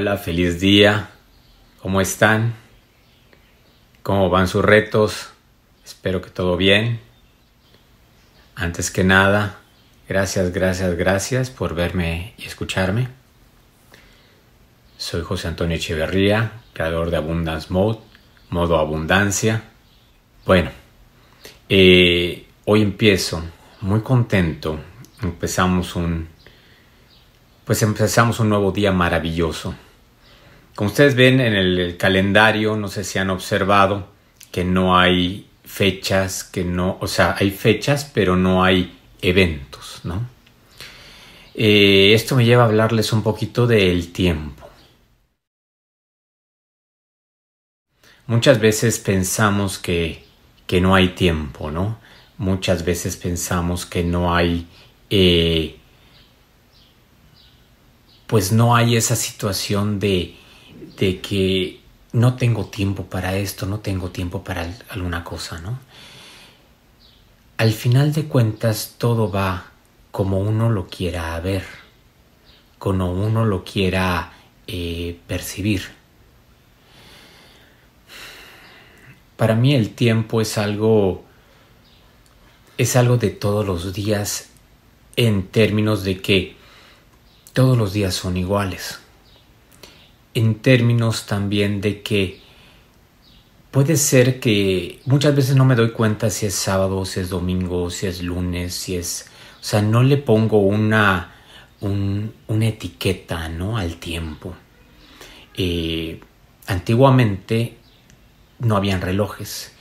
Hola, 0.00 0.16
feliz 0.16 0.58
día. 0.60 1.10
¿Cómo 1.82 2.00
están? 2.00 2.54
¿Cómo 4.02 4.30
van 4.30 4.48
sus 4.48 4.64
retos? 4.64 5.28
Espero 5.84 6.22
que 6.22 6.30
todo 6.30 6.56
bien. 6.56 7.00
Antes 8.54 8.90
que 8.90 9.04
nada, 9.04 9.58
gracias, 10.08 10.54
gracias, 10.54 10.96
gracias 10.96 11.50
por 11.50 11.74
verme 11.74 12.32
y 12.38 12.46
escucharme. 12.46 13.08
Soy 14.96 15.20
José 15.20 15.48
Antonio 15.48 15.76
Echeverría, 15.76 16.52
creador 16.72 17.10
de 17.10 17.18
Abundance 17.18 17.70
Mode, 17.70 17.98
modo 18.48 18.78
abundancia. 18.78 19.64
Bueno, 20.46 20.70
eh, 21.68 22.46
hoy 22.64 22.80
empiezo 22.80 23.44
muy 23.82 24.00
contento. 24.00 24.80
Empezamos 25.20 25.94
un 25.94 26.26
pues 27.66 27.82
empezamos 27.82 28.40
un 28.40 28.48
nuevo 28.48 28.72
día 28.72 28.92
maravilloso. 28.92 29.74
Como 30.80 30.88
ustedes 30.88 31.14
ven 31.14 31.40
en 31.40 31.52
el, 31.52 31.98
calendario, 31.98 32.74
no 32.74 32.88
sé 32.88 33.04
si 33.04 33.18
han 33.18 33.28
observado 33.28 34.08
que 34.50 34.64
no 34.64 34.98
hay 34.98 35.46
fechas, 35.62 36.42
que 36.42 36.64
no, 36.64 36.96
o 37.02 37.06
sea, 37.06 37.36
hay 37.38 37.50
fechas, 37.50 38.10
pero 38.14 38.34
no 38.34 38.64
hay 38.64 38.98
eventos, 39.20 40.00
¿no? 40.04 40.26
Eh, 41.54 42.14
esto 42.14 42.34
me 42.34 42.46
lleva 42.46 42.62
a 42.62 42.66
hablarles 42.66 43.12
un 43.12 43.22
poquito 43.22 43.66
del 43.66 44.10
tiempo. 44.10 44.70
Muchas 48.26 48.58
veces 48.58 48.98
pensamos 49.00 49.78
que, 49.78 50.24
que 50.66 50.80
no 50.80 50.94
hay 50.94 51.08
tiempo, 51.08 51.70
¿no? 51.70 51.98
Muchas 52.38 52.86
veces 52.86 53.18
pensamos 53.18 53.84
que 53.84 54.02
no 54.02 54.34
hay 54.34 54.66
eh, 55.10 55.76
pues 58.26 58.50
no 58.50 58.76
hay 58.76 58.96
esa 58.96 59.16
situación 59.16 59.98
de, 59.98 60.39
de 61.00 61.20
que 61.22 61.80
no 62.12 62.36
tengo 62.36 62.66
tiempo 62.66 63.06
para 63.06 63.36
esto, 63.36 63.64
no 63.64 63.80
tengo 63.80 64.10
tiempo 64.10 64.44
para 64.44 64.70
alguna 64.90 65.24
cosa, 65.24 65.58
¿no? 65.58 65.78
Al 67.56 67.72
final 67.72 68.12
de 68.12 68.24
cuentas 68.26 68.96
todo 68.98 69.30
va 69.30 69.70
como 70.10 70.38
uno 70.38 70.68
lo 70.68 70.88
quiera 70.88 71.40
ver, 71.40 71.64
como 72.78 73.12
uno 73.12 73.46
lo 73.46 73.64
quiera 73.64 74.32
eh, 74.66 75.18
percibir. 75.26 75.82
Para 79.38 79.54
mí 79.54 79.74
el 79.74 79.94
tiempo 79.94 80.42
es 80.42 80.58
algo 80.58 81.24
es 82.76 82.96
algo 82.96 83.16
de 83.16 83.30
todos 83.30 83.64
los 83.66 83.92
días 83.94 84.50
en 85.16 85.48
términos 85.48 86.04
de 86.04 86.20
que 86.20 86.56
todos 87.54 87.76
los 87.76 87.92
días 87.94 88.14
son 88.14 88.36
iguales. 88.36 89.00
En 90.40 90.54
términos 90.54 91.26
también 91.26 91.82
de 91.82 92.00
que 92.00 92.40
puede 93.70 93.98
ser 93.98 94.40
que 94.40 94.98
muchas 95.04 95.36
veces 95.36 95.54
no 95.54 95.66
me 95.66 95.74
doy 95.74 95.90
cuenta 95.90 96.30
si 96.30 96.46
es 96.46 96.54
sábado, 96.54 97.04
si 97.04 97.20
es 97.20 97.28
domingo, 97.28 97.90
si 97.90 98.06
es 98.06 98.22
lunes, 98.22 98.72
si 98.72 98.96
es... 98.96 99.26
O 99.60 99.62
sea, 99.62 99.82
no 99.82 100.02
le 100.02 100.16
pongo 100.16 100.60
una, 100.60 101.34
una 101.82 102.66
etiqueta 102.66 103.50
¿no? 103.50 103.76
al 103.76 103.96
tiempo. 103.96 104.54
Eh, 105.54 106.20
antiguamente 106.68 107.76
no 108.60 108.78
habían 108.78 109.02
relojes 109.02 109.74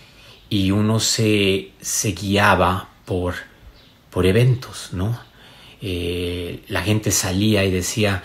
y 0.49 0.71
uno 0.71 0.99
se, 0.99 1.71
se 1.79 2.11
guiaba 2.11 2.89
por, 3.05 3.35
por 4.09 4.25
eventos, 4.25 4.89
¿no? 4.91 5.21
Eh, 5.81 6.63
la 6.67 6.81
gente 6.81 7.11
salía 7.11 7.63
y 7.63 7.71
decía, 7.71 8.23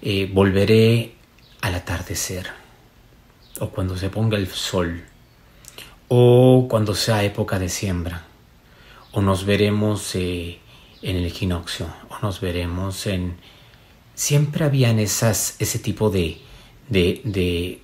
eh, 0.00 0.30
volveré 0.32 1.14
al 1.62 1.74
atardecer, 1.74 2.48
o 3.58 3.70
cuando 3.70 3.96
se 3.96 4.10
ponga 4.10 4.36
el 4.36 4.48
sol, 4.48 5.02
o 6.08 6.66
cuando 6.68 6.94
sea 6.94 7.24
época 7.24 7.58
de 7.58 7.70
siembra, 7.70 8.26
o 9.12 9.22
nos 9.22 9.46
veremos 9.46 10.14
eh, 10.14 10.60
en 11.00 11.16
el 11.16 11.24
equinoccio, 11.24 11.86
o 12.10 12.18
nos 12.20 12.40
veremos 12.40 13.06
en... 13.06 13.38
Siempre 14.14 14.66
habían 14.66 14.98
esas, 14.98 15.56
ese 15.58 15.78
tipo 15.78 16.10
de, 16.10 16.38
de, 16.90 17.22
de, 17.24 17.80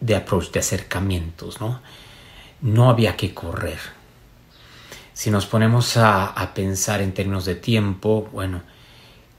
de 0.00 0.14
approach, 0.14 0.52
de 0.52 0.60
acercamientos, 0.60 1.60
¿no? 1.60 1.80
No 2.60 2.88
había 2.88 3.16
que 3.16 3.34
correr 3.34 3.98
si 5.18 5.32
nos 5.32 5.46
ponemos 5.46 5.96
a, 5.96 6.52
pensar 6.54 7.02
en 7.02 7.12
términos 7.12 7.44
de 7.44 7.56
tiempo, 7.56 8.28
bueno, 8.32 8.62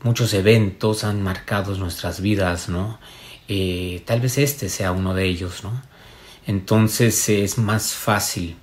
muchos 0.03 0.33
eventos 0.33 1.05
han 1.05 1.23
marcado 1.23 1.73
nuestras 1.77 2.19
vidas, 2.19 2.67
¿no? 2.67 2.99
Eh, 3.49 4.03
tal 4.05 4.21
vez 4.21 4.37
este 4.37 4.69
sea 4.69 4.93
uno 4.93 5.13
de 5.13 5.25
ellos, 5.25 5.63
¿no? 5.63 5.81
Entonces 6.45 7.27
es 7.27 7.57
más 7.57 7.93
fácil 7.93 8.55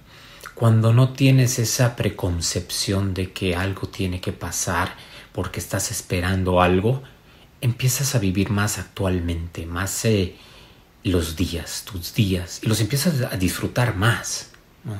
cuando 0.56 0.94
no 0.94 1.12
tienes 1.12 1.58
esa 1.58 1.96
preconcepción 1.96 3.12
de 3.12 3.30
que 3.30 3.54
algo 3.54 3.88
tiene 3.88 4.22
que 4.22 4.32
pasar 4.32 4.96
porque 5.32 5.60
estás 5.60 5.90
esperando 5.90 6.62
algo, 6.62 7.02
empiezas 7.60 8.14
a 8.14 8.18
vivir 8.18 8.48
más 8.48 8.78
actualmente, 8.78 9.66
más 9.66 10.06
eh, 10.06 10.34
los 11.04 11.36
días, 11.36 11.84
tus 11.84 12.14
días, 12.14 12.60
y 12.62 12.68
los 12.68 12.80
empiezas 12.80 13.20
a 13.30 13.36
disfrutar 13.36 13.96
más. 13.96 14.52
¿no? 14.84 14.98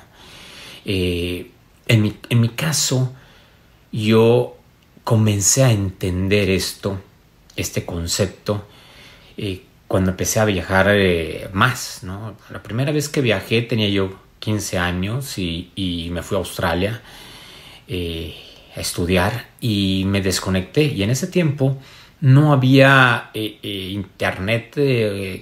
Eh, 0.85 1.51
en 1.89 2.03
mi, 2.03 2.49
caso, 2.51 3.15
yo 3.91 4.59
comencé 5.05 5.65
a 5.65 5.73
entender 5.73 6.51
esto, 6.51 7.01
este 7.57 7.87
concepto, 7.87 8.67
cuando 9.89 10.11
empecé 10.11 10.41
a 10.41 10.45
viajar 10.45 10.89
eh, 10.91 11.49
más. 11.53 12.01
¿no? 12.03 12.37
La 12.51 12.63
primera 12.63 12.93
vez 12.93 13.09
que 13.09 13.21
viajé 13.21 13.63
tenía 13.63 13.89
yo 13.89 14.19
15 14.41 14.79
años 14.79 15.39
y, 15.39 16.09
me 16.13 16.23
fui 16.23 16.37
a 16.37 16.39
Australia 16.39 17.03
eh, 17.89 18.35
a 18.77 18.81
estudiar 18.81 19.47
y 19.61 20.05
me 20.07 20.21
desconecté. 20.21 20.85
Y 20.85 21.03
en 21.03 21.11
ese 21.11 21.27
tiempo 21.27 21.79
no 22.21 22.53
había 22.53 23.31
internet 23.35 24.79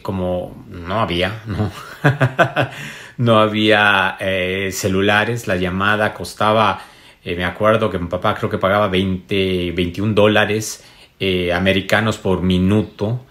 como 0.02 0.64
no 0.68 1.00
había, 1.00 1.42
¿no? 3.16 3.38
había 3.38 4.16
eh, 4.20 4.70
celulares, 4.72 5.46
la 5.46 5.56
llamada 5.56 6.14
costaba, 6.14 6.82
eh, 7.24 7.36
me 7.36 7.44
acuerdo 7.44 7.90
que 7.90 7.98
mi 7.98 8.08
papá 8.08 8.34
creo 8.34 8.50
que 8.50 8.58
pagaba 8.58 8.88
20, 8.88 9.72
21 9.72 10.14
dólares 10.14 10.84
eh, 11.18 11.52
americanos 11.52 12.18
por 12.18 12.42
minuto 12.42 13.24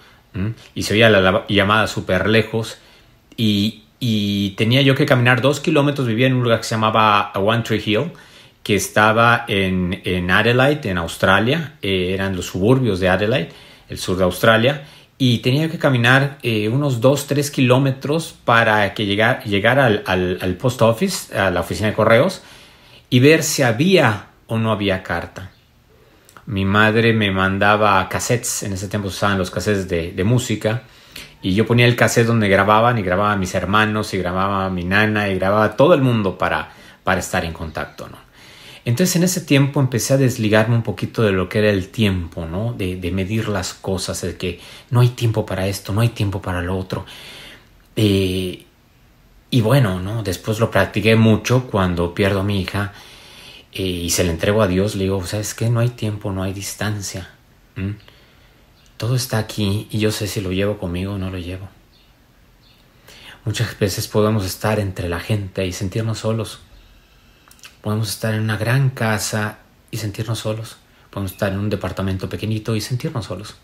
y 0.75 0.83
se 0.83 0.93
oía 0.93 1.09
la, 1.09 1.45
llamada 1.47 1.87
súper 1.87 2.29
lejos. 2.29 2.77
Y, 3.37 3.79
tenía 4.57 4.81
yo 4.81 4.95
que 4.95 5.05
caminar 5.05 5.41
dos 5.41 5.59
kilómetros, 5.59 6.07
vivía 6.07 6.27
en 6.27 6.33
un 6.33 6.43
lugar 6.43 6.59
que 6.59 6.65
se 6.65 6.75
llamaba 6.75 7.31
One 7.35 7.63
Tree 7.63 7.81
Hill 7.85 8.11
que 8.63 8.75
estaba 8.75 9.45
en, 9.47 10.01
en 10.05 10.31
Adelaide, 10.31 10.89
en 10.89 10.97
Australia, 10.97 11.73
eran 11.81 12.35
los 12.35 12.47
suburbios 12.47 12.99
de 13.01 13.09
Adelaide, 13.09 13.49
el 13.89 13.97
sur 13.97 14.17
de 14.17 14.23
Australia, 14.23 14.85
y 15.17 15.39
tenía 15.39 15.69
que 15.69 15.77
caminar 15.77 16.37
eh, 16.43 16.69
unos 16.69 17.01
2-3 17.01 17.51
kilómetros 17.51 18.35
para 18.43 18.93
que 18.93 19.05
llegar, 19.05 19.43
llegar 19.43 19.79
al, 19.79 20.03
al, 20.05 20.55
post 20.55 20.81
office, 20.81 21.37
a 21.37 21.51
la 21.51 21.59
oficina 21.59 21.89
de 21.89 21.93
correos, 21.93 22.41
y 23.09 23.19
ver 23.19 23.43
si 23.43 23.63
había 23.63 24.27
o 24.47 24.57
no 24.57 24.71
había 24.71 25.03
carta. 25.03 25.51
Mi 26.45 26.65
madre 26.65 27.13
me 27.13 27.31
mandaba 27.31 28.07
cassettes, 28.09 28.63
en 28.63 28.73
ese 28.73 28.87
tiempo 28.87 29.07
usaban 29.07 29.37
los 29.37 29.49
cassettes 29.49 29.87
de, 29.87 30.23
música, 30.23 30.83
y 31.41 31.53
yo 31.53 31.65
ponía 31.65 31.85
el 31.85 31.95
cassette 31.95 32.27
donde 32.27 32.49
grababan 32.49 32.97
y 32.97 33.01
grababa 33.01 33.33
a 33.33 33.37
mis 33.37 33.55
hermanos 33.55 34.13
y 34.13 34.17
grababa 34.17 34.65
a 34.65 34.69
mi 34.69 34.83
nana 34.83 35.29
y 35.29 35.35
grababa 35.35 35.75
todo 35.75 35.93
el 35.93 36.01
mundo 36.01 36.37
para, 36.37 36.71
para 37.03 37.19
estar 37.19 37.45
en 37.45 37.53
contacto. 37.53 38.07
¿no? 38.09 38.17
Entonces 38.85 39.15
en 39.15 39.23
ese 39.23 39.41
tiempo 39.41 39.79
empecé 39.79 40.13
a 40.13 40.17
desligarme 40.17 40.75
un 40.75 40.83
poquito 40.83 41.21
de 41.23 41.31
lo 41.31 41.47
que 41.47 41.59
era 41.59 41.69
el 41.69 41.89
tiempo, 41.89 42.45
¿no? 42.45 42.73
De, 42.73 43.11
medir 43.11 43.47
las 43.47 43.73
cosas, 43.73 44.21
de 44.21 44.35
que 44.35 44.59
no 44.89 44.99
hay 44.99 45.09
tiempo 45.09 45.45
para 45.45 45.67
esto, 45.67 45.93
no 45.93 46.01
hay 46.01 46.09
tiempo 46.09 46.41
para 46.41 46.61
lo 46.61 46.77
otro. 46.77 47.05
Eh, 47.95 48.65
y 49.49 49.61
bueno, 49.61 49.99
¿no? 50.01 50.23
Después 50.23 50.59
lo 50.59 50.69
practiqué 50.69 51.15
mucho 51.15 51.67
cuando 51.67 52.13
pierdo 52.13 52.41
a 52.41 52.43
mi 52.43 52.59
hija 52.61 52.93
y 53.73 54.09
se 54.09 54.23
la 54.23 54.31
entrego 54.31 54.61
a 54.61 54.67
Dios. 54.67 54.95
Le 54.95 55.05
digo, 55.05 55.25
¿sabes 55.25 55.53
qué? 55.53 55.69
No 55.69 55.79
hay 55.79 55.89
tiempo, 55.89 56.31
no 56.31 56.43
hay 56.43 56.53
distancia. 56.53 57.29
Todo 58.97 59.15
está 59.15 59.37
aquí 59.37 59.87
y 59.89 59.99
yo 59.99 60.11
sé 60.11 60.27
si 60.27 60.41
lo 60.41 60.51
llevo 60.51 60.77
conmigo 60.77 61.13
o 61.13 61.17
no 61.17 61.29
lo 61.29 61.37
llevo. 61.37 61.67
Muchas 63.45 63.77
veces 63.77 64.07
podemos 64.07 64.45
estar 64.45 64.79
entre 64.79 65.09
la 65.09 65.19
gente 65.19 65.65
y 65.65 65.73
sentirnos 65.73 66.19
solos 66.19 66.59
Podemos 67.83 68.07
estar 68.07 68.33
en 68.33 68.43
una 68.43 68.55
gran 68.55 68.91
casa 68.91 69.57
y 69.91 69.97
sentirnos 69.97 70.39
solos. 70.39 70.77
Podemos 71.09 71.33
estar 71.33 71.51
en 71.51 71.59
un 71.59 71.69
departamento 71.69 72.29
pequeñito 72.29 72.77
y 72.77 72.81
sentirnos 72.81 73.25
solos. 73.25 73.55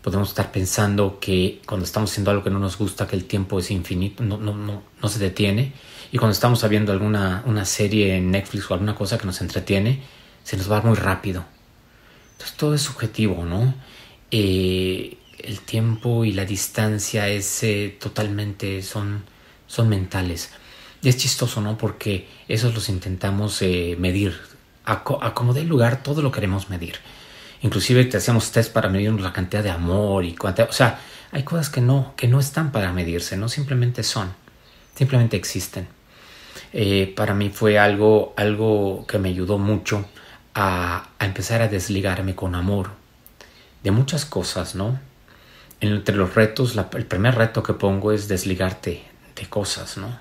Podemos 0.00 0.28
estar 0.28 0.52
pensando 0.52 1.18
que 1.18 1.60
cuando 1.66 1.84
estamos 1.84 2.12
haciendo 2.12 2.30
algo 2.30 2.44
que 2.44 2.50
no 2.50 2.60
nos 2.60 2.78
gusta, 2.78 3.08
que 3.08 3.16
el 3.16 3.24
tiempo 3.24 3.58
es 3.58 3.72
infinito, 3.72 4.22
no, 4.22 4.38
no, 4.38 4.54
no, 4.54 4.84
no 5.02 5.08
se 5.08 5.18
detiene. 5.18 5.72
Y 6.14 6.18
cuando 6.18 6.32
estamos 6.32 6.68
viendo 6.68 6.92
alguna 6.92 7.42
una 7.44 7.64
serie 7.64 8.14
en 8.14 8.30
Netflix 8.30 8.70
o 8.70 8.74
alguna 8.74 8.94
cosa 8.94 9.18
que 9.18 9.26
nos 9.26 9.40
entretiene, 9.40 10.00
se 10.44 10.56
nos 10.56 10.70
va 10.70 10.80
muy 10.80 10.94
rápido. 10.94 11.44
Entonces 12.34 12.56
todo 12.56 12.76
es 12.76 12.82
subjetivo, 12.82 13.44
¿no? 13.44 13.74
Eh, 14.30 15.16
el 15.40 15.58
tiempo 15.62 16.24
y 16.24 16.30
la 16.30 16.44
distancia 16.44 17.26
es 17.26 17.66
totalmente, 17.98 18.80
son, 18.82 19.24
son 19.66 19.88
mentales. 19.88 20.50
Y 21.02 21.08
es 21.08 21.16
chistoso, 21.16 21.60
¿no? 21.60 21.76
Porque 21.76 22.28
esos 22.46 22.74
los 22.74 22.88
intentamos 22.88 23.60
eh, 23.62 23.96
medir. 23.98 24.40
A, 24.84 25.02
como 25.02 25.52
dé 25.52 25.64
lugar, 25.64 26.04
todo 26.04 26.22
lo 26.22 26.30
queremos 26.30 26.70
medir. 26.70 26.94
Inclusive 27.62 28.04
te 28.04 28.18
hacemos 28.18 28.52
test 28.52 28.72
para 28.72 28.88
medir 28.88 29.10
la 29.14 29.32
cantidad 29.32 29.64
de 29.64 29.70
amor 29.70 30.24
y 30.24 30.36
cuánta, 30.36 30.62
o 30.62 30.72
sea, 30.72 31.00
hay 31.32 31.42
cosas 31.42 31.70
que 31.70 31.80
no, 31.80 32.14
que 32.16 32.28
no 32.28 32.38
están 32.38 32.70
para 32.70 32.92
medirse, 32.92 33.36
no 33.36 33.48
simplemente 33.48 34.04
son, 34.04 34.32
simplemente 34.94 35.36
existen. 35.36 35.88
Eh, 36.76 37.12
para 37.14 37.34
mí 37.34 37.50
fue 37.50 37.78
algo, 37.78 38.34
algo 38.36 39.06
que 39.06 39.20
me 39.20 39.28
ayudó 39.28 39.58
mucho 39.58 40.06
a, 40.56 41.10
empezar 41.20 41.62
a 41.62 41.68
desligarme 41.68 42.34
con 42.34 42.56
amor 42.56 42.90
de 43.84 43.92
muchas 43.92 44.24
cosas, 44.24 44.74
¿no? 44.74 44.98
Entre 45.80 46.16
los 46.16 46.34
retos, 46.34 46.76
el 46.76 47.06
primer 47.06 47.36
reto 47.36 47.62
que 47.62 47.74
pongo 47.74 48.10
es 48.10 48.26
desligarte 48.26 49.04
de 49.36 49.46
cosas, 49.46 49.98
¿no? 49.98 50.18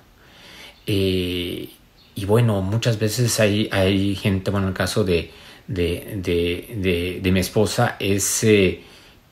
Eh, 0.85 1.71
y 2.13 2.25
bueno, 2.25 2.61
muchas 2.61 3.00
veces 3.00 3.39
hay, 3.39 3.67
hay 3.71 4.15
gente, 4.15 4.51
bueno, 4.51 4.67
en 4.67 4.73
el 4.73 4.77
caso 4.77 5.03
de, 5.03 5.31
de, 5.67 6.19
de, 6.21 7.19
de, 7.19 7.31
mi 7.31 7.39
esposa, 7.39 7.95
es, 8.00 8.44
eh, 8.44 8.83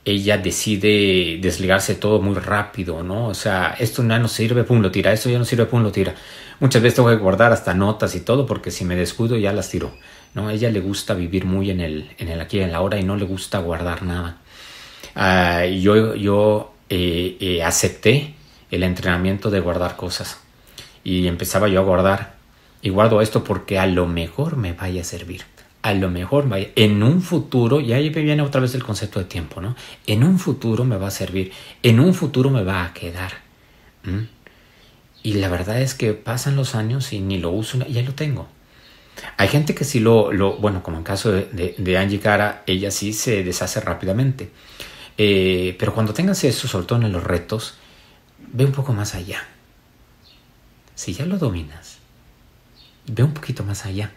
ella 0.03 0.37
decide 0.37 1.37
desligarse 1.41 1.95
todo 1.95 2.21
muy 2.21 2.35
rápido, 2.35 3.03
¿no? 3.03 3.27
O 3.27 3.33
sea, 3.33 3.75
esto 3.79 4.03
ya 4.07 4.17
no 4.19 4.27
sirve, 4.27 4.63
pum, 4.63 4.81
lo 4.81 4.91
tira, 4.91 5.13
esto 5.13 5.29
ya 5.29 5.37
no 5.37 5.45
sirve, 5.45 5.65
pum, 5.65 5.83
lo 5.83 5.91
tira. 5.91 6.15
Muchas 6.59 6.81
veces 6.81 6.95
tengo 6.95 7.09
que 7.09 7.15
guardar 7.17 7.51
hasta 7.51 7.73
notas 7.73 8.15
y 8.15 8.21
todo, 8.21 8.45
porque 8.45 8.71
si 8.71 8.85
me 8.85 8.95
descuido 8.95 9.37
ya 9.37 9.53
las 9.53 9.69
tiro, 9.69 9.91
¿no? 10.33 10.47
A 10.47 10.53
ella 10.53 10.69
le 10.69 10.79
gusta 10.79 11.13
vivir 11.13 11.45
muy 11.45 11.69
en 11.69 11.81
el, 11.81 12.11
en 12.17 12.29
el 12.29 12.41
aquí 12.41 12.57
y 12.57 12.61
en 12.61 12.71
la 12.71 12.81
hora 12.81 12.99
y 12.99 13.03
no 13.03 13.15
le 13.15 13.25
gusta 13.25 13.59
guardar 13.59 14.03
nada. 14.03 14.37
Ah, 15.15 15.65
yo 15.65 16.15
yo 16.15 16.73
eh, 16.89 17.37
eh, 17.39 17.63
acepté 17.63 18.35
el 18.71 18.83
entrenamiento 18.83 19.49
de 19.51 19.59
guardar 19.59 19.97
cosas 19.97 20.39
y 21.03 21.27
empezaba 21.27 21.67
yo 21.67 21.79
a 21.79 21.83
guardar 21.83 22.35
y 22.81 22.89
guardo 22.89 23.21
esto 23.21 23.43
porque 23.43 23.77
a 23.77 23.85
lo 23.85 24.07
mejor 24.07 24.55
me 24.57 24.73
vaya 24.73 25.01
a 25.01 25.03
servir 25.03 25.43
a 25.81 25.93
lo 25.93 26.09
mejor 26.09 26.47
vaya, 26.47 26.67
en 26.75 27.01
un 27.01 27.21
futuro, 27.21 27.79
y 27.79 27.93
ahí 27.93 28.09
viene 28.09 28.41
otra 28.41 28.61
vez 28.61 28.75
el 28.75 28.83
concepto 28.83 29.19
de 29.19 29.25
tiempo, 29.25 29.61
¿no? 29.61 29.75
En 30.05 30.23
un 30.23 30.37
futuro 30.37 30.85
me 30.85 30.97
va 30.97 31.07
a 31.07 31.11
servir, 31.11 31.51
en 31.81 31.99
un 31.99 32.13
futuro 32.13 32.49
me 32.49 32.63
va 32.63 32.85
a 32.85 32.93
quedar. 32.93 33.31
Y 35.23 35.33
la 35.33 35.49
verdad 35.49 35.81
es 35.81 35.93
que 35.93 36.13
pasan 36.13 36.55
los 36.55 36.75
años 36.75 37.13
y 37.13 37.19
ni 37.19 37.39
lo 37.39 37.51
uso, 37.51 37.77
ya 37.87 38.01
lo 38.01 38.13
tengo. 38.13 38.47
Hay 39.37 39.47
gente 39.47 39.75
que 39.75 39.83
sí 39.83 39.99
lo, 39.99 40.31
lo 40.31 40.53
bueno, 40.53 40.81
como 40.83 40.97
en 40.97 41.03
caso 41.03 41.31
de, 41.31 41.75
de, 41.77 41.97
Angie 41.97 42.19
Cara, 42.19 42.63
ella 42.65 42.91
sí 42.91 43.13
se 43.13 43.43
deshace 43.43 43.79
rápidamente. 43.81 44.51
Eh, 45.17 45.75
pero 45.77 45.93
cuando 45.93 46.13
tengas 46.13 46.43
eso, 46.43 46.67
sobre 46.67 46.85
todo 46.85 47.01
en 47.01 47.11
los 47.11 47.23
retos, 47.23 47.75
ve 48.53 48.65
un 48.65 48.71
poco 48.71 48.93
más 48.93 49.13
allá. 49.13 49.43
Si 50.95 51.13
ya 51.13 51.25
lo 51.25 51.37
dominas, 51.37 51.97
ve 53.07 53.23
un 53.23 53.33
poquito 53.33 53.63
más 53.63 53.85
allá. 53.85 54.11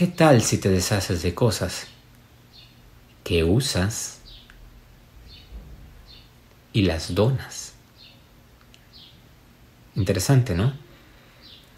¿Qué 0.00 0.06
tal 0.06 0.40
si 0.40 0.56
te 0.56 0.70
deshaces 0.70 1.20
de 1.20 1.34
cosas 1.34 1.88
que 3.22 3.44
usas 3.44 4.20
y 6.72 6.80
las 6.84 7.14
donas? 7.14 7.74
Interesante, 9.94 10.54
¿no? 10.54 10.72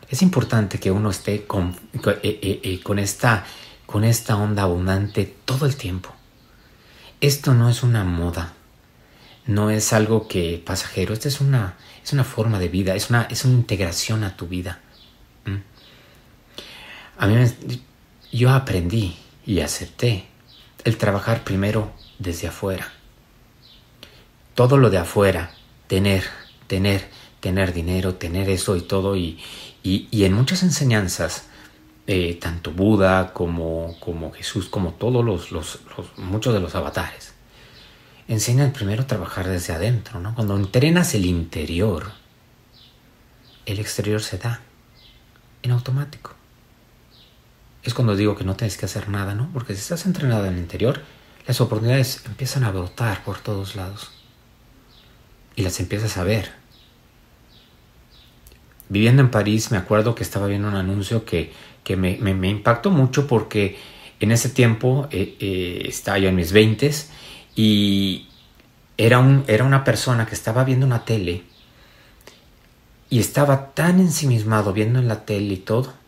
Es 0.08 0.22
importante 0.22 0.78
que 0.78 0.92
uno 0.92 1.10
esté 1.10 1.46
con, 1.46 1.70
eh, 1.94 2.20
eh, 2.22 2.60
eh, 2.62 2.80
con, 2.84 3.00
esta, 3.00 3.44
con 3.86 4.04
esta 4.04 4.36
onda 4.36 4.62
abundante 4.62 5.24
todo 5.44 5.66
el 5.66 5.74
tiempo. 5.74 6.14
Esto 7.20 7.54
no 7.54 7.68
es 7.68 7.82
una 7.82 8.04
moda, 8.04 8.52
no 9.46 9.68
es 9.68 9.92
algo 9.92 10.28
que 10.28 10.62
pasajero, 10.64 11.12
esto 11.12 11.26
es 11.26 11.40
una, 11.40 11.76
es 12.04 12.12
una 12.12 12.22
forma 12.22 12.60
de 12.60 12.68
vida, 12.68 12.94
es 12.94 13.10
una, 13.10 13.22
es 13.22 13.44
una 13.44 13.54
integración 13.54 14.22
a 14.22 14.36
tu 14.36 14.46
vida. 14.46 14.78
A 17.18 17.26
mí 17.26 17.34
yo 18.32 18.50
aprendí 18.50 19.16
y 19.46 19.60
acepté 19.60 20.26
el 20.84 20.96
trabajar 20.96 21.44
primero 21.44 21.92
desde 22.18 22.48
afuera. 22.48 22.90
Todo 24.54 24.78
lo 24.78 24.90
de 24.90 24.98
afuera, 24.98 25.52
tener, 25.86 26.24
tener, 26.66 27.08
tener 27.40 27.72
dinero, 27.72 28.14
tener 28.14 28.48
eso 28.48 28.76
y 28.76 28.80
todo, 28.80 29.16
y, 29.16 29.38
y, 29.82 30.24
en 30.24 30.32
muchas 30.32 30.62
enseñanzas, 30.62 31.46
eh, 32.06 32.38
tanto 32.40 32.72
Buda 32.72 33.32
como, 33.32 33.96
como 34.00 34.32
Jesús, 34.32 34.68
como 34.68 34.92
todos 34.92 35.24
los, 35.24 35.80
muchos 36.16 36.54
de 36.54 36.60
los 36.60 36.74
avatares, 36.74 37.34
enseñan 38.28 38.72
primero 38.72 39.02
a 39.02 39.06
trabajar 39.06 39.48
desde 39.48 39.72
adentro, 39.72 40.20
¿no? 40.20 40.34
Cuando 40.34 40.56
entrenas 40.56 41.14
el 41.14 41.26
interior, 41.26 42.12
el 43.66 43.78
exterior 43.78 44.22
se 44.22 44.38
da 44.38 44.60
en 45.62 45.70
automático 45.70 46.34
es 47.82 47.94
cuando 47.94 48.14
digo 48.14 48.36
que 48.36 48.44
no 48.44 48.54
tienes 48.54 48.76
que 48.76 48.86
hacer 48.86 49.08
nada, 49.08 49.34
¿no? 49.34 49.50
Porque 49.52 49.74
si 49.74 49.80
estás 49.80 50.06
entrenado 50.06 50.46
en 50.46 50.54
el 50.54 50.60
interior, 50.60 51.02
las 51.46 51.60
oportunidades 51.60 52.22
empiezan 52.26 52.64
a 52.64 52.70
brotar 52.70 53.24
por 53.24 53.38
todos 53.38 53.74
lados. 53.74 54.10
Y 55.56 55.62
las 55.62 55.80
empiezas 55.80 56.16
a 56.16 56.24
ver. 56.24 56.52
Viviendo 58.88 59.22
en 59.22 59.30
París, 59.30 59.70
me 59.70 59.78
acuerdo 59.78 60.14
que 60.14 60.22
estaba 60.22 60.46
viendo 60.46 60.68
un 60.68 60.76
anuncio 60.76 61.24
que, 61.24 61.52
que 61.82 61.96
me, 61.96 62.48
impactó 62.48 62.90
mucho 62.90 63.26
porque 63.26 63.78
en 64.20 64.30
ese 64.30 64.48
tiempo 64.48 65.08
eh, 65.10 65.36
eh, 65.40 65.82
estaba 65.86 66.18
yo 66.18 66.28
en 66.28 66.36
mis 66.36 66.52
20 66.52 66.90
y 67.56 68.28
era, 68.96 69.18
un, 69.18 69.44
era 69.48 69.64
una 69.64 69.82
persona 69.82 70.26
que 70.26 70.34
estaba 70.34 70.62
viendo 70.62 70.86
una 70.86 71.04
tele 71.04 71.42
y 73.10 73.18
estaba 73.18 73.72
tan 73.74 73.98
ensimismado 73.98 74.72
viendo 74.72 74.98
en 74.98 75.08
la 75.08 75.24
tele 75.24 75.54
y 75.54 75.58
todo 75.58 76.01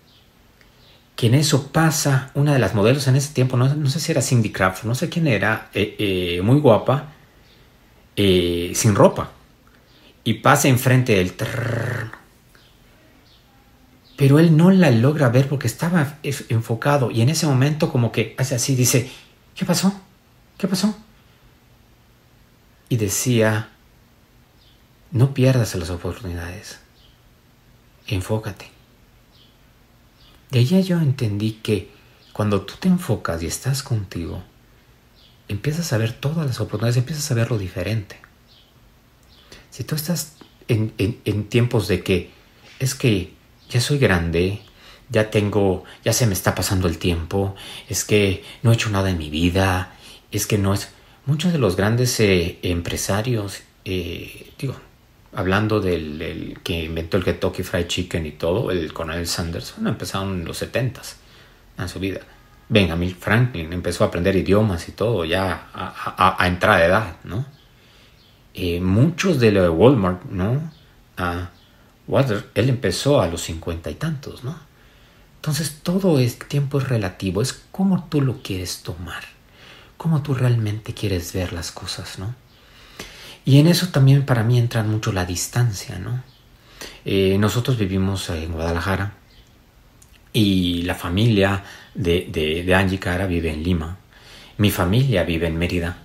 que 1.25 1.29
en 1.29 1.35
eso 1.37 1.69
pasa 1.69 2.31
una 2.35 2.53
de 2.53 2.59
las 2.59 2.75
modelos 2.75 3.09
en 3.09 3.17
ese 3.17 3.33
tiempo, 3.33 3.57
no, 3.57 3.89
sé 3.89 3.99
si 3.99 4.13
era 4.13 4.21
Cindy 4.21 4.53
Crawford, 4.53 4.87
no 4.87 4.95
sé 4.95 5.09
quién 5.09 5.27
era, 5.27 5.71
eh, 5.73 5.97
eh, 5.99 6.43
muy 6.43 6.61
guapa, 6.61 7.15
eh, 8.15 8.73
sin 8.75 8.95
ropa, 8.95 9.31
y 10.23 10.35
pasa 10.35 10.69
enfrente 10.69 11.15
del... 11.15 11.33
pero 14.19 14.39
él 14.39 14.55
no 14.55 14.71
la 14.71 14.91
logra 14.91 15.31
ver 15.31 15.49
porque 15.49 15.67
estaba 15.67 16.19
enfocado 16.51 17.11
y 17.11 17.23
en 17.23 17.31
ese 17.31 17.47
momento 17.47 17.91
como 17.91 18.13
que 18.13 18.35
hace 18.37 18.57
así, 18.57 18.77
dice, 18.77 19.11
¿qué 19.55 19.65
pasó? 19.65 19.99
¿Qué 20.59 20.69
pasó? 20.69 20.95
Y 22.91 22.99
decía, 22.99 23.71
no 25.11 25.33
pierdas 25.33 25.75
las 25.75 25.89
oportunidades, 25.89 26.81
enfócate. 28.09 28.74
De 30.55 30.61
ella 30.61 30.79
yo 30.79 31.01
entendí 31.01 31.59
que 31.65 31.91
cuando 32.33 32.63
tú 32.63 32.75
te 32.79 32.87
enfocas 32.87 33.43
y 33.43 33.47
estás 33.47 33.83
contigo, 33.83 34.41
empiezas 35.49 35.93
a 35.93 35.99
ver 35.99 36.13
todas 36.13 36.47
las 36.47 36.61
oportunidades, 36.61 36.97
empiezas 36.97 37.29
a 37.29 37.35
ver 37.35 37.51
lo 37.51 37.59
diferente. 37.59 38.21
Si 39.71 39.83
tú 39.83 39.97
estás 39.97 40.37
en, 40.69 40.95
en, 40.97 41.49
tiempos 41.49 41.89
de 41.89 42.05
que 42.05 42.31
es 42.79 42.95
que 42.95 43.33
ya 43.69 43.81
soy 43.81 43.99
grande, 43.99 44.61
ya 45.11 45.29
tengo, 45.29 45.83
ya 46.05 46.13
se 46.13 46.25
me 46.29 46.35
está 46.35 46.55
pasando 46.55 46.87
el 46.87 46.99
tiempo, 46.99 47.57
es 47.89 48.05
que 48.05 48.45
no 48.63 48.71
he 48.71 48.75
hecho 48.75 48.91
nada 48.91 49.11
en 49.11 49.19
mi 49.19 49.31
vida, 49.31 49.97
es 50.31 50.47
que 50.47 50.57
no 50.57 50.73
es... 50.73 50.91
Muchos 51.27 51.53
de 51.53 51.59
los 51.59 51.75
grandes 51.75 52.21
eh, 52.21 52.61
empresarios, 52.63 53.63
eh, 53.85 54.53
hablando 55.35 55.81
del, 55.81 56.59
que 56.63 56.85
inventó 56.85 57.17
el 57.17 57.25
Kentucky 57.25 57.63
Fried 57.63 57.87
Chicken 57.87 58.27
y 58.27 58.33
todo, 58.33 58.71
el 58.71 58.93
Colonel 58.93 59.27
Sanders, 59.27 59.75
empezaron 59.85 60.41
en 60.41 60.45
los 60.45 60.59
70 60.59 61.03
en 61.79 61.89
su 61.89 61.99
vida. 61.99 62.21
Benjamin 62.69 63.15
Franklin 63.15 63.73
empezó 63.73 64.05
a 64.05 64.09
aprender 64.09 64.37
idiomas 64.37 64.89
y 64.89 64.93
todo 64.93 65.25
ya 65.25 65.69
a, 65.75 66.37
a, 66.39 66.47
entrada 66.47 66.79
de 66.79 66.87
edad, 66.87 67.17
¿no? 67.25 67.45
Eh, 68.55 68.81
muchos 68.81 69.41
de 69.41 69.53
lo 69.53 69.63
de 69.63 69.69
Walmart, 69.69 70.25
¿no? 70.27 70.71
A 71.17 71.51
Walter, 72.07 72.49
él 72.55 72.69
empezó 72.69 73.21
a 73.21 73.29
los 73.29 73.43
cincuenta 73.43 73.91
y 73.91 73.95
tantos, 73.95 74.45
¿no? 74.45 74.59
Entonces 75.37 75.81
todo 75.83 76.19
es 76.19 76.39
tiempo 76.39 76.79
es 76.79 76.89
relativo, 76.89 77.43
es 77.43 77.53
como 77.71 78.05
tú 78.05 78.23
lo 78.23 78.43
quieres 78.43 78.83
tomar, 78.83 79.25
cómo 79.97 80.23
tú 80.23 80.35
realmente 80.35 80.95
quieres 80.95 81.33
ver 81.35 81.53
las 81.53 81.71
cosas, 81.71 82.19
¿no? 82.19 82.35
Y 83.45 83.59
en 83.59 83.67
eso 83.67 83.89
también 83.89 84.25
para 84.25 84.43
mí 84.43 84.59
entra 84.59 84.83
mucho 84.83 85.13
la 85.13 85.27
distancia, 85.27 85.99
¿no? 85.99 86.23
Eh, 87.05 87.37
nosotros 87.39 87.79
vivimos 87.79 88.31
en 88.31 88.53
Guadalajara 88.53 89.13
y 90.33 90.83
la 90.83 90.95
familia 90.95 91.63
de, 91.95 92.29
de, 92.65 92.75
Angie 92.75 92.99
Cara 92.99 93.27
vive 93.27 93.53
en 93.53 93.63
Lima. 93.63 93.99
Mi 94.57 94.71
familia 94.71 95.25
vive 95.25 95.47
en 95.47 95.59
Mérida. 95.59 95.99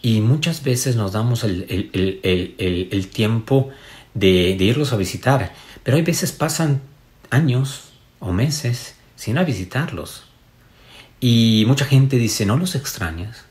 Y 0.00 0.20
muchas 0.20 0.62
veces 0.62 0.96
nos 0.96 1.12
damos 1.12 1.44
el, 1.44 3.08
tiempo 3.12 3.70
de, 4.14 4.54
de, 4.56 4.64
irlos 4.64 4.92
a 4.92 4.96
visitar. 4.96 5.52
Pero 5.82 5.96
hay 5.96 6.02
veces 6.02 6.32
pasan 6.32 6.82
años 7.30 7.92
o 8.20 8.32
meses 8.32 8.94
sin 9.16 9.38
a 9.38 9.44
visitarlos. 9.44 10.24
Y 11.20 11.64
mucha 11.66 11.84
gente 11.84 12.16
dice, 12.16 12.46
¿no 12.46 12.56
los 12.56 12.74
extrañas? 12.74 13.44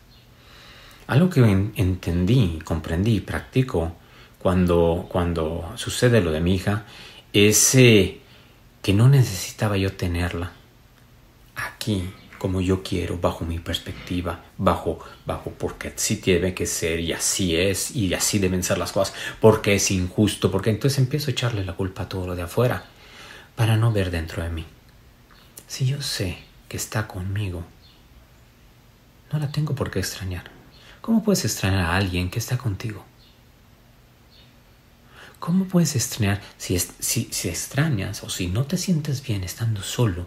Algo 1.14 1.30
que 1.30 1.42
entendí, 1.42 2.58
comprendí 2.66 3.18
y 3.18 3.20
practico 3.20 3.96
cuando, 4.40 5.06
cuando 5.12 5.72
sucede 5.76 6.22
lo 6.22 6.32
de 6.32 6.42
mi 6.42 6.56
hija 6.56 6.86
es 7.32 7.76
eh, 7.76 8.20
que 8.82 8.96
no 8.96 9.08
necesitaba 9.08 9.78
yo 9.78 9.94
tenerla 9.94 10.54
aquí 11.56 12.10
como 12.40 12.62
yo 12.62 12.82
quiero, 12.82 13.20
bajo 13.20 13.46
mi 13.46 13.60
perspectiva, 13.60 14.44
bajo, 14.58 15.06
bajo 15.24 15.52
porque 15.52 15.90
así 15.90 16.16
tiene 16.16 16.56
que 16.56 16.66
ser 16.66 17.00
y 17.00 17.14
así 17.14 17.58
es 17.58 17.96
y 17.96 18.12
así 18.16 18.40
deben 18.40 18.64
ser 18.64 18.80
las 18.80 18.92
cosas, 18.92 19.14
porque 19.40 19.76
es 19.76 19.92
injusto, 19.92 20.50
porque 20.50 20.72
entonces 20.72 20.98
empiezo 20.98 21.30
a 21.30 21.34
echarle 21.34 21.64
la 21.64 21.74
culpa 21.74 22.02
a 22.02 22.10
todo 22.10 22.26
lo 22.26 22.36
de 22.36 22.42
afuera 22.42 22.86
para 23.56 23.78
no 23.78 23.92
ver 23.92 24.10
dentro 24.10 24.42
de 24.42 24.50
mí. 24.50 24.66
Si 25.68 25.86
yo 25.86 26.02
sé 26.02 26.40
que 26.68 26.78
está 26.78 27.08
conmigo, 27.08 27.64
no 29.32 29.38
la 29.38 29.52
tengo 29.52 29.76
por 29.76 29.92
qué 29.92 30.00
extrañar. 30.00 30.63
¿Cómo 31.04 31.22
puedes 31.22 31.46
extrañar 31.46 31.82
a 31.82 31.96
alguien 31.96 32.32
que 32.32 32.40
está 32.40 32.58
contigo? 32.58 33.06
¿Cómo 35.38 35.66
puedes 35.66 35.96
extrañar 35.96 36.42
si, 36.58 36.80
si, 36.80 37.28
si 37.30 37.50
extrañas 37.50 38.24
o 38.24 38.30
si 38.30 38.48
no 38.48 38.64
te 38.64 38.78
sientes 38.78 39.22
bien 39.22 39.44
estando 39.44 39.84
solo? 39.84 40.26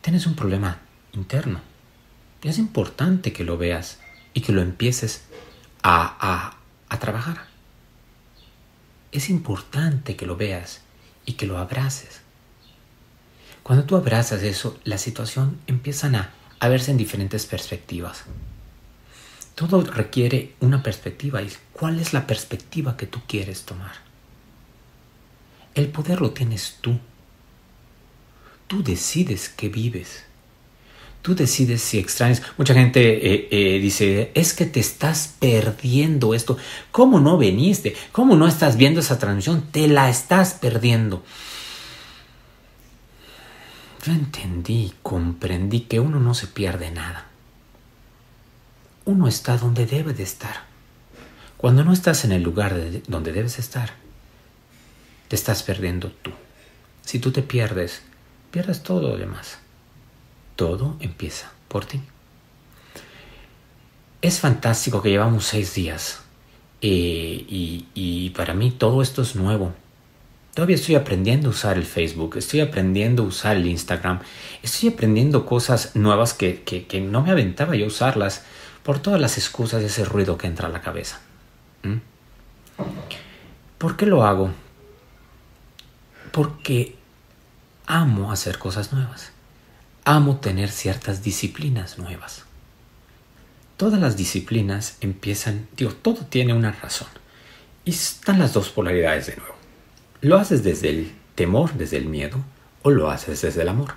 tienes 0.00 0.26
un 0.26 0.34
problema 0.34 0.78
interno. 1.12 1.60
Es 2.42 2.58
importante 2.58 3.32
que 3.32 3.44
lo 3.44 3.58
veas 3.58 3.98
y 4.32 4.40
que 4.40 4.52
lo 4.52 4.62
empieces 4.62 5.24
a, 5.82 6.16
a, 6.20 6.56
a 6.88 6.98
trabajar. 6.98 7.46
Es 9.12 9.28
importante 9.28 10.16
que 10.16 10.26
lo 10.26 10.36
veas 10.36 10.80
y 11.26 11.34
que 11.34 11.46
lo 11.46 11.58
abraces. 11.58 12.22
Cuando 13.62 13.84
tú 13.84 13.96
abrazas 13.96 14.42
eso, 14.42 14.80
la 14.84 14.96
situación 14.96 15.58
empieza 15.66 16.06
a, 16.06 16.30
a 16.60 16.68
verse 16.68 16.90
en 16.90 16.96
diferentes 16.96 17.44
perspectivas. 17.44 18.24
Todo 19.60 19.82
requiere 19.82 20.54
una 20.60 20.82
perspectiva 20.82 21.42
y 21.42 21.50
cuál 21.74 22.00
es 22.00 22.14
la 22.14 22.26
perspectiva 22.26 22.96
que 22.96 23.04
tú 23.04 23.20
quieres 23.26 23.64
tomar. 23.64 23.92
El 25.74 25.88
poder 25.88 26.22
lo 26.22 26.30
tienes 26.30 26.78
tú. 26.80 26.98
Tú 28.68 28.82
decides 28.82 29.50
que 29.50 29.68
vives. 29.68 30.24
Tú 31.20 31.34
decides 31.34 31.82
si 31.82 31.98
extrañas. 31.98 32.40
Mucha 32.56 32.72
gente 32.72 33.02
eh, 33.02 33.48
eh, 33.50 33.78
dice, 33.80 34.30
es 34.32 34.54
que 34.54 34.64
te 34.64 34.80
estás 34.80 35.34
perdiendo 35.38 36.32
esto. 36.32 36.56
¿Cómo 36.90 37.20
no 37.20 37.36
veniste? 37.36 37.94
¿Cómo 38.12 38.36
no 38.36 38.48
estás 38.48 38.78
viendo 38.78 39.00
esa 39.00 39.18
transmisión? 39.18 39.66
Te 39.70 39.88
la 39.88 40.08
estás 40.08 40.54
perdiendo. 40.54 41.22
Yo 44.06 44.12
entendí, 44.12 44.94
comprendí 45.02 45.80
que 45.80 46.00
uno 46.00 46.18
no 46.18 46.32
se 46.32 46.46
pierde 46.46 46.90
nada. 46.90 47.29
Uno 49.04 49.28
está 49.28 49.56
donde 49.56 49.86
debe 49.86 50.12
de 50.12 50.22
estar. 50.22 50.64
Cuando 51.56 51.84
no 51.84 51.92
estás 51.92 52.24
en 52.24 52.32
el 52.32 52.42
lugar 52.42 52.76
donde 53.08 53.32
debes 53.32 53.58
estar, 53.58 53.92
te 55.28 55.36
estás 55.36 55.62
perdiendo 55.62 56.10
tú. 56.10 56.32
Si 57.02 57.18
tú 57.18 57.32
te 57.32 57.42
pierdes, 57.42 58.02
pierdes 58.50 58.82
todo 58.82 59.08
lo 59.10 59.16
demás. 59.16 59.58
Todo 60.56 60.96
empieza 61.00 61.52
por 61.68 61.84
ti. 61.84 62.00
Es 64.22 64.40
fantástico 64.40 65.00
que 65.00 65.10
llevamos 65.10 65.46
seis 65.46 65.74
días 65.74 66.20
eh, 66.82 67.44
y, 67.48 68.30
para 68.30 68.54
mí 68.54 68.70
todo 68.70 69.02
esto 69.02 69.22
es 69.22 69.36
nuevo. 69.36 69.72
Todavía 70.54 70.76
estoy 70.76 70.94
aprendiendo 70.94 71.48
a 71.48 71.50
usar 71.50 71.76
el 71.76 71.84
Facebook, 71.84 72.36
estoy 72.36 72.60
aprendiendo 72.60 73.22
a 73.22 73.26
usar 73.26 73.56
el 73.56 73.66
Instagram, 73.66 74.20
estoy 74.62 74.90
aprendiendo 74.90 75.46
cosas 75.46 75.94
nuevas 75.94 76.34
que, 76.34 76.62
que, 76.62 77.00
no 77.00 77.22
me 77.22 77.30
aventaba 77.30 77.76
yo 77.76 77.84
a 77.84 77.88
usarlas 77.88 78.44
por 78.82 78.98
todas 78.98 79.20
las 79.20 79.38
excusas 79.38 79.80
de 79.80 79.86
ese 79.86 80.04
ruido 80.04 80.38
que 80.38 80.46
entra 80.46 80.68
a 80.68 80.70
la 80.70 80.80
cabeza. 80.80 81.20
¿Mm? 81.82 81.98
¿Por 83.78 83.96
qué 83.96 84.06
lo 84.06 84.24
hago? 84.24 84.50
Porque 86.32 86.96
amo 87.86 88.32
hacer 88.32 88.58
cosas 88.58 88.92
nuevas. 88.92 89.32
Amo 90.04 90.36
tener 90.36 90.70
ciertas 90.70 91.22
disciplinas 91.22 91.98
nuevas. 91.98 92.44
Todas 93.76 94.00
las 94.00 94.16
disciplinas 94.16 94.96
empiezan, 95.00 95.66
digo, 95.76 95.92
todo 95.92 96.26
tiene 96.26 96.52
una 96.52 96.72
razón. 96.72 97.08
Y 97.84 97.90
están 97.90 98.38
las 98.38 98.52
dos 98.52 98.68
polaridades 98.68 99.26
de 99.26 99.36
nuevo. 99.36 99.54
Lo 100.20 100.36
haces 100.36 100.62
desde 100.62 100.90
el 100.90 101.12
temor, 101.34 101.72
desde 101.72 101.96
el 101.96 102.06
miedo, 102.06 102.38
o 102.82 102.90
lo 102.90 103.10
haces 103.10 103.40
desde 103.40 103.62
el 103.62 103.68
amor. 103.68 103.94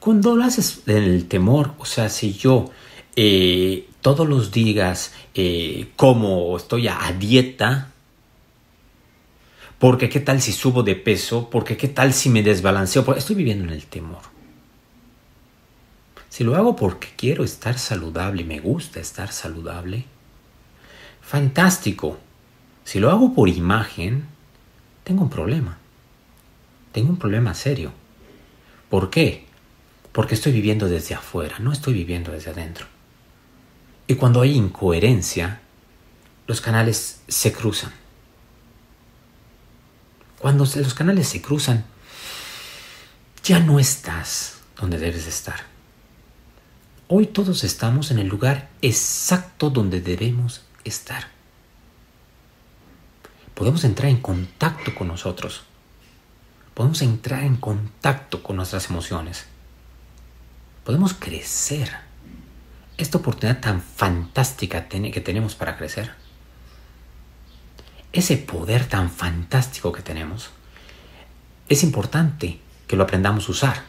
Cuando 0.00 0.34
lo 0.34 0.44
haces 0.44 0.80
en 0.86 1.02
el 1.02 1.28
temor, 1.28 1.74
o 1.78 1.84
sea, 1.84 2.08
si 2.08 2.32
yo 2.32 2.70
eh, 3.16 3.88
todos 4.00 4.28
los 4.28 4.50
días 4.50 5.12
eh, 5.34 5.88
como 5.96 6.56
estoy 6.56 6.88
a 6.88 7.14
dieta, 7.18 7.92
porque 9.78 10.08
qué 10.08 10.20
tal 10.20 10.40
si 10.40 10.52
subo 10.52 10.82
de 10.82 10.94
peso, 10.94 11.50
porque 11.50 11.76
qué 11.76 11.88
tal 11.88 12.14
si 12.14 12.30
me 12.30 12.42
desbalanceo, 12.42 13.04
porque 13.04 13.18
estoy 13.18 13.36
viviendo 13.36 13.64
en 13.64 13.70
el 13.70 13.86
temor. 13.86 14.22
Si 16.28 16.44
lo 16.44 16.56
hago 16.56 16.76
porque 16.76 17.08
quiero 17.16 17.44
estar 17.44 17.78
saludable 17.78 18.44
me 18.44 18.60
gusta 18.60 19.00
estar 19.00 19.32
saludable, 19.32 20.04
fantástico. 21.20 22.18
Si 22.84 23.00
lo 23.00 23.10
hago 23.10 23.34
por 23.34 23.48
imagen, 23.48 24.26
tengo 25.04 25.22
un 25.22 25.30
problema. 25.30 25.78
Tengo 26.92 27.10
un 27.10 27.18
problema 27.18 27.54
serio. 27.54 27.92
¿Por 28.88 29.10
qué? 29.10 29.46
Porque 30.12 30.34
estoy 30.34 30.52
viviendo 30.52 30.88
desde 30.88 31.14
afuera, 31.14 31.58
no 31.58 31.72
estoy 31.72 31.94
viviendo 31.94 32.32
desde 32.32 32.50
adentro. 32.50 32.91
Y 34.12 34.16
cuando 34.16 34.42
hay 34.42 34.58
incoherencia, 34.58 35.62
los 36.46 36.60
canales 36.60 37.22
se 37.28 37.50
cruzan. 37.50 37.94
Cuando 40.38 40.66
los 40.66 40.92
canales 40.92 41.28
se 41.28 41.40
cruzan, 41.40 41.86
ya 43.42 43.58
no 43.60 43.80
estás 43.80 44.58
donde 44.78 44.98
debes 44.98 45.26
estar. 45.26 45.64
Hoy 47.08 47.24
todos 47.24 47.64
estamos 47.64 48.10
en 48.10 48.18
el 48.18 48.28
lugar 48.28 48.68
exacto 48.82 49.70
donde 49.70 50.02
debemos 50.02 50.60
estar. 50.84 51.28
Podemos 53.54 53.82
entrar 53.82 54.10
en 54.10 54.20
contacto 54.20 54.94
con 54.94 55.08
nosotros. 55.08 55.62
Podemos 56.74 57.00
entrar 57.00 57.44
en 57.44 57.56
contacto 57.56 58.42
con 58.42 58.56
nuestras 58.56 58.90
emociones. 58.90 59.46
Podemos 60.84 61.14
crecer. 61.14 62.11
Esta 63.02 63.18
oportunidad 63.18 63.58
tan 63.58 63.82
fantástica 63.82 64.86
que 64.86 65.20
tenemos 65.20 65.56
para 65.56 65.76
crecer 65.76 66.12
ese 68.12 68.36
poder 68.36 68.86
tan 68.86 69.10
fantástico 69.10 69.90
que 69.90 70.02
tenemos, 70.02 70.50
es 71.68 71.82
importante 71.82 72.60
que 72.86 72.94
lo 72.94 73.02
aprendamos 73.02 73.48
a 73.48 73.50
usar. 73.50 73.82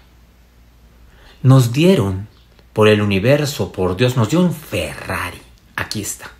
Nos 1.43 1.71
dieron 1.71 2.27
por 2.73 2.87
el 2.87 3.03
universo, 3.03 3.71
por 3.71 3.95
Dios, 3.97 4.17
nos 4.17 4.31
dio 4.31 4.39
un 4.39 4.51
Ferrari. 4.51 5.43
Aquí 5.75 6.01
está. 6.01 6.31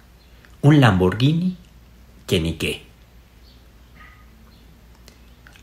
Un 0.64 0.82
Lamborghini 0.82 1.56
que 2.26 2.40
ni 2.40 2.54
qué. 2.54 2.88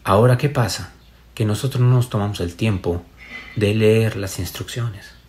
Ahora, 0.04 0.38
¿qué 0.38 0.48
pasa? 0.48 0.92
Que 1.34 1.44
nosotros 1.44 1.82
no 1.82 1.90
nos 1.90 2.08
tomamos 2.08 2.38
el 2.38 2.54
tiempo 2.54 3.02
de 3.56 3.74
leer 3.74 4.14
las 4.14 4.38
instrucciones. 4.38 5.19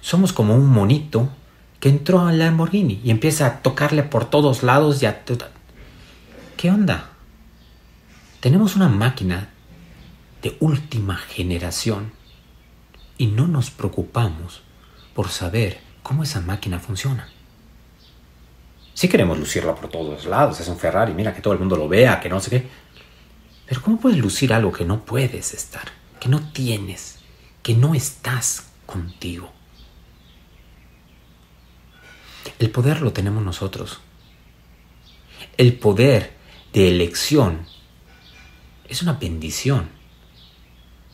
Somos 0.00 0.32
como 0.32 0.54
un 0.54 0.68
monito 0.68 1.28
que 1.80 1.88
entró 1.88 2.20
al 2.20 2.38
Lamborghini 2.38 3.00
y 3.04 3.10
empieza 3.10 3.46
a 3.46 3.62
tocarle 3.62 4.02
por 4.02 4.24
todos 4.24 4.62
lados 4.62 5.02
y 5.02 5.06
a... 5.06 5.24
¿Qué 6.56 6.70
onda? 6.70 7.10
Tenemos 8.40 8.76
una 8.76 8.88
máquina 8.88 9.50
de 10.42 10.56
última 10.60 11.16
generación 11.16 12.12
y 13.16 13.26
no 13.26 13.46
nos 13.48 13.70
preocupamos 13.70 14.62
por 15.14 15.28
saber 15.28 15.80
cómo 16.02 16.22
esa 16.22 16.40
máquina 16.40 16.78
funciona. 16.78 17.28
Si 18.94 19.08
queremos 19.08 19.38
lucirla 19.38 19.74
por 19.74 19.88
todos 19.88 20.26
lados, 20.26 20.60
es 20.60 20.68
un 20.68 20.78
Ferrari, 20.78 21.14
mira 21.14 21.34
que 21.34 21.40
todo 21.40 21.52
el 21.52 21.60
mundo 21.60 21.76
lo 21.76 21.88
vea, 21.88 22.20
que 22.20 22.28
no 22.28 22.40
sé 22.40 22.50
qué. 22.50 22.68
Pero 23.66 23.82
¿cómo 23.82 24.00
puedes 24.00 24.18
lucir 24.18 24.52
algo 24.52 24.72
que 24.72 24.84
no 24.84 25.04
puedes 25.04 25.54
estar, 25.54 25.92
que 26.18 26.28
no 26.28 26.40
tienes, 26.52 27.18
que 27.62 27.74
no 27.74 27.94
estás 27.94 28.68
contigo? 28.86 29.52
El 32.58 32.70
poder 32.70 33.02
lo 33.02 33.12
tenemos 33.12 33.42
nosotros. 33.44 34.00
El 35.56 35.74
poder 35.74 36.32
de 36.72 36.88
elección 36.88 37.66
es 38.88 39.02
una 39.02 39.14
bendición. 39.14 39.88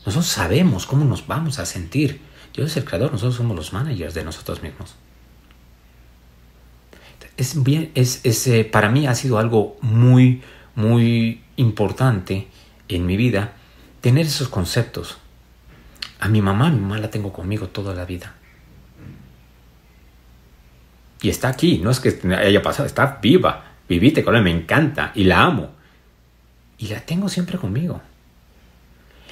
Nosotros 0.05 0.27
sabemos 0.27 0.85
cómo 0.85 1.05
nos 1.05 1.27
vamos 1.27 1.59
a 1.59 1.65
sentir. 1.65 2.21
Dios 2.53 2.71
es 2.71 2.77
el 2.77 2.85
creador, 2.85 3.11
nosotros 3.11 3.35
somos 3.35 3.55
los 3.55 3.73
managers 3.73 4.13
de 4.13 4.23
nosotros 4.23 4.63
mismos. 4.63 4.95
Es 7.37 7.61
bien, 7.63 7.91
es, 7.95 8.47
eh, 8.47 8.63
para 8.63 8.89
mí 8.89 9.07
ha 9.07 9.15
sido 9.15 9.39
algo 9.39 9.77
muy, 9.81 10.41
muy 10.73 11.43
importante 11.57 12.47
en 12.87 13.05
mi 13.05 13.17
vida 13.17 13.53
tener 13.99 14.25
esos 14.25 14.47
conceptos. 14.47 15.17
A 16.19 16.29
mi 16.29 16.41
mamá, 16.41 16.69
mi 16.69 16.79
mamá 16.79 16.97
la 16.97 17.09
tengo 17.09 17.33
conmigo 17.33 17.67
toda 17.67 17.93
la 17.93 18.05
vida. 18.05 18.35
Y 21.21 21.29
está 21.29 21.49
aquí, 21.49 21.79
no 21.83 21.91
es 21.91 21.99
que 21.99 22.19
haya 22.35 22.61
pasado, 22.61 22.85
está 22.85 23.19
viva. 23.21 23.71
Vivite 23.87 24.23
con 24.23 24.35
ella, 24.35 24.43
me 24.43 24.51
encanta 24.51 25.11
y 25.15 25.25
la 25.25 25.41
amo. 25.41 25.71
Y 26.77 26.87
la 26.87 27.01
tengo 27.01 27.29
siempre 27.29 27.57
conmigo. 27.57 28.01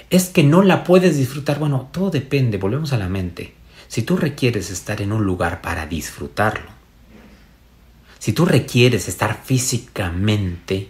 Es 0.10 0.30
que 0.30 0.44
no 0.44 0.62
la 0.62 0.84
puedes 0.84 1.18
disfrutar. 1.18 1.60
Bueno, 1.60 1.90
todo 1.92 2.10
depende, 2.12 2.58
volvemos 2.58 2.94
a 2.94 2.98
la 2.98 3.10
mente. 3.10 3.56
Si 3.88 4.04
tú 4.04 4.16
requieres 4.16 4.70
estar 4.70 5.02
en 5.02 5.12
un 5.12 5.26
lugar 5.26 5.62
para 5.62 5.86
disfrutarlo, 5.86 6.72
si 8.20 8.32
tú 8.32 8.46
requieres 8.46 9.08
estar 9.08 9.44
físicamente, 9.44 10.90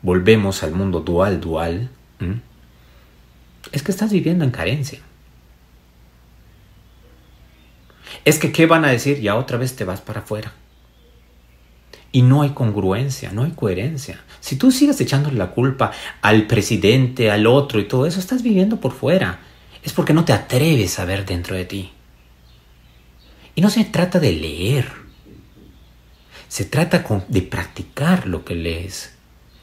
volvemos 0.00 0.62
al 0.62 0.72
mundo 0.72 1.00
dual, 1.00 1.40
dual, 1.40 1.90
es 3.72 3.82
que 3.82 3.90
estás 3.90 4.12
viviendo 4.12 4.44
en 4.44 4.50
carencia. 4.50 5.00
Es 8.24 8.38
que, 8.38 8.52
¿qué 8.52 8.66
van 8.66 8.84
a 8.84 8.90
decir? 8.90 9.20
Ya 9.20 9.36
otra 9.36 9.58
vez 9.58 9.74
te 9.74 9.84
vas 9.84 10.00
para 10.00 10.20
afuera. 10.20 10.52
Y 12.12 12.22
no 12.22 12.42
hay 12.42 12.50
congruencia, 12.50 13.32
no 13.32 13.44
hay 13.44 13.52
coherencia. 13.52 14.20
Si 14.40 14.56
tú 14.56 14.70
sigues 14.70 15.00
echándole 15.00 15.36
la 15.36 15.50
culpa 15.50 15.92
al 16.20 16.46
presidente, 16.46 17.30
al 17.30 17.46
otro 17.46 17.80
y 17.80 17.88
todo 17.88 18.06
eso, 18.06 18.20
estás 18.20 18.42
viviendo 18.42 18.78
por 18.78 18.92
fuera. 18.92 19.40
Es 19.82 19.92
porque 19.92 20.12
no 20.12 20.24
te 20.24 20.32
atreves 20.32 20.98
a 20.98 21.04
ver 21.04 21.24
dentro 21.24 21.56
de 21.56 21.64
ti. 21.64 21.90
Y 23.54 23.60
no 23.60 23.70
se 23.70 23.84
trata 23.84 24.20
de 24.20 24.32
leer. 24.32 24.92
Se 26.48 26.66
trata 26.66 27.04
de 27.28 27.42
practicar 27.42 28.26
lo 28.26 28.44
que 28.44 28.54
lees. 28.54 29.14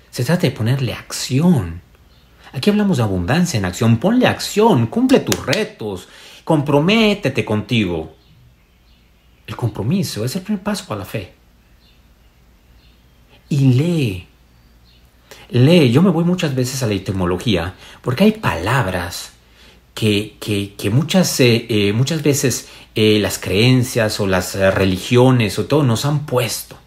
Se 0.10 0.24
trata 0.24 0.42
de 0.42 0.52
ponerle 0.52 0.94
acción. 0.94 1.82
Aquí 2.52 2.72
hablamos 2.72 2.98
de 2.98 3.04
abundancia 3.04 3.60
en 3.60 3.66
acción. 3.66 3.98
Ponle 3.98 4.26
acción, 4.26 4.88
cumple 4.88 5.20
tus 5.20 5.46
retos, 5.46 6.10
comprométete 6.44 7.46
contigo. 7.46 8.16
El 9.50 9.56
compromiso 9.56 10.24
es 10.24 10.36
el 10.36 10.44
primer 10.44 10.62
paso 10.62 10.86
para 10.86 11.00
la 11.00 11.06
fe. 11.06 11.34
Y 13.50 13.58
lee. 13.74 14.28
Lee. 15.50 15.92
Yo 15.92 16.04
me 16.04 16.12
voy 16.12 16.24
muchas 16.24 16.54
veces 16.54 16.84
a 16.84 16.88
la 16.88 16.94
etimología 16.94 17.74
porque 18.04 18.26
hay 18.26 18.34
palabras 18.34 19.32
que, 19.96 20.38
que, 20.40 20.90
muchas, 20.92 21.40
eh, 21.40 21.66
eh, 21.68 21.94
muchas 21.94 22.22
veces 22.22 22.68
eh, 22.94 23.18
las 23.20 23.40
creencias 23.40 24.20
o 24.20 24.28
las 24.28 24.54
religiones 24.54 25.58
o 25.58 25.66
todo 25.66 25.82
nos 25.82 26.06
han 26.06 26.28
puesto. 26.28 26.78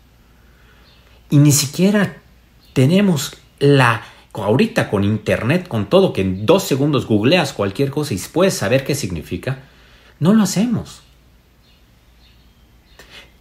Y 1.30 1.38
ni 1.38 1.50
siquiera 1.50 2.22
tenemos 2.74 3.38
la 3.58 4.04
ahorita 4.34 4.88
con 4.88 5.02
internet, 5.02 5.66
con 5.66 5.86
todo, 5.86 6.12
que 6.12 6.20
en 6.20 6.46
dos 6.46 6.62
segundos 6.62 7.06
googleas 7.06 7.52
cualquier 7.52 7.90
cosa 7.90 8.14
y 8.14 8.18
puedes 8.32 8.54
saber 8.54 8.84
qué 8.84 8.94
significa, 8.94 9.64
no 10.20 10.32
lo 10.32 10.44
hacemos. 10.44 11.02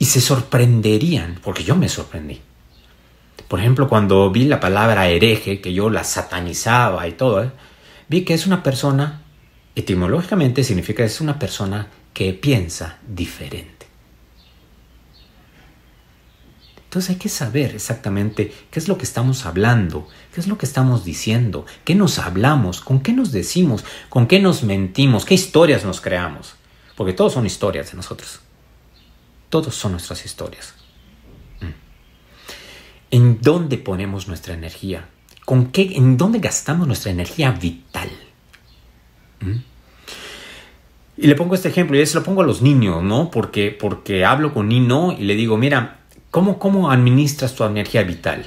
Y 0.02 0.06
se 0.06 0.20
sorprenderían, 0.20 1.40
porque 1.44 1.64
yo 1.64 1.76
me 1.76 1.88
sorprendí. 1.88 2.42
Por 3.48 3.60
ejemplo, 3.60 3.88
cuando 3.88 4.32
vi 4.32 4.46
la 4.46 4.60
palabra 4.60 5.08
hereje, 5.08 5.62
que 5.62 5.74
yo 5.74 5.92
la 5.92 6.04
satanizaba 6.04 7.08
y 7.08 7.12
todo, 7.12 7.44
¿eh? 7.44 7.52
vi 8.08 8.26
que 8.26 8.34
es 8.34 8.48
una 8.48 8.64
persona, 8.64 9.22
etimológicamente 9.76 10.64
significa 10.64 11.04
es 11.04 11.22
una 11.22 11.38
persona 11.38 11.90
que 12.16 12.34
piensa 12.34 12.98
diferente. 13.08 13.86
Entonces 16.86 17.12
hay 17.12 17.18
que 17.18 17.30
saber 17.30 17.76
exactamente 17.76 18.52
qué 18.72 18.80
es 18.80 18.88
lo 18.88 18.98
que 18.98 19.04
estamos 19.04 19.46
hablando, 19.46 20.08
qué 20.34 20.42
es 20.42 20.48
lo 20.48 20.58
que 20.58 20.66
estamos 20.66 21.06
diciendo, 21.06 21.68
qué 21.86 21.94
nos 21.94 22.18
hablamos, 22.18 22.82
con 22.82 23.02
qué 23.02 23.14
nos 23.14 23.32
decimos, 23.32 23.86
con 24.10 24.26
qué 24.26 24.40
nos 24.40 24.64
mentimos, 24.64 25.26
qué 25.26 25.36
historias 25.36 25.86
nos 25.86 26.02
creamos. 26.02 26.56
Porque 26.98 27.14
todos 27.14 27.34
son 27.34 27.46
historias 27.46 27.92
de 27.92 27.98
nosotros. 27.98 28.42
Todos 29.52 29.76
son 29.76 29.92
nuestras 29.92 30.26
historias. 30.26 30.74
Mm. 31.60 31.76
¿En 33.12 33.42
dónde 33.42 33.78
ponemos 33.78 34.28
nuestra 34.28 34.56
energía? 34.56 35.08
¿Con 35.46 35.68
qué, 35.68 35.92
¿En 35.96 36.18
dónde 36.18 36.40
gastamos 36.40 36.88
nuestra 36.88 37.12
energía 37.12 37.52
vital? 37.52 38.10
¿Mm? 39.42 39.58
Y 41.18 41.28
le 41.28 41.36
pongo 41.36 41.54
este 41.54 41.70
ejemplo, 41.70 41.96
y 41.96 42.04
se 42.08 42.16
lo 42.16 42.24
pongo 42.24 42.42
a 42.42 42.46
los 42.46 42.64
niños, 42.64 43.04
¿no? 43.04 43.30
Porque, 43.30 43.70
porque 43.70 44.26
hablo 44.26 44.56
con 44.56 44.70
Nino 44.70 45.12
y 45.12 45.26
le 45.26 45.36
digo, 45.36 45.56
mira, 45.56 46.02
¿Cómo, 46.32 46.90
administras 46.90 47.56
tu 47.56 47.66
energía 47.66 48.04
vital? 48.04 48.46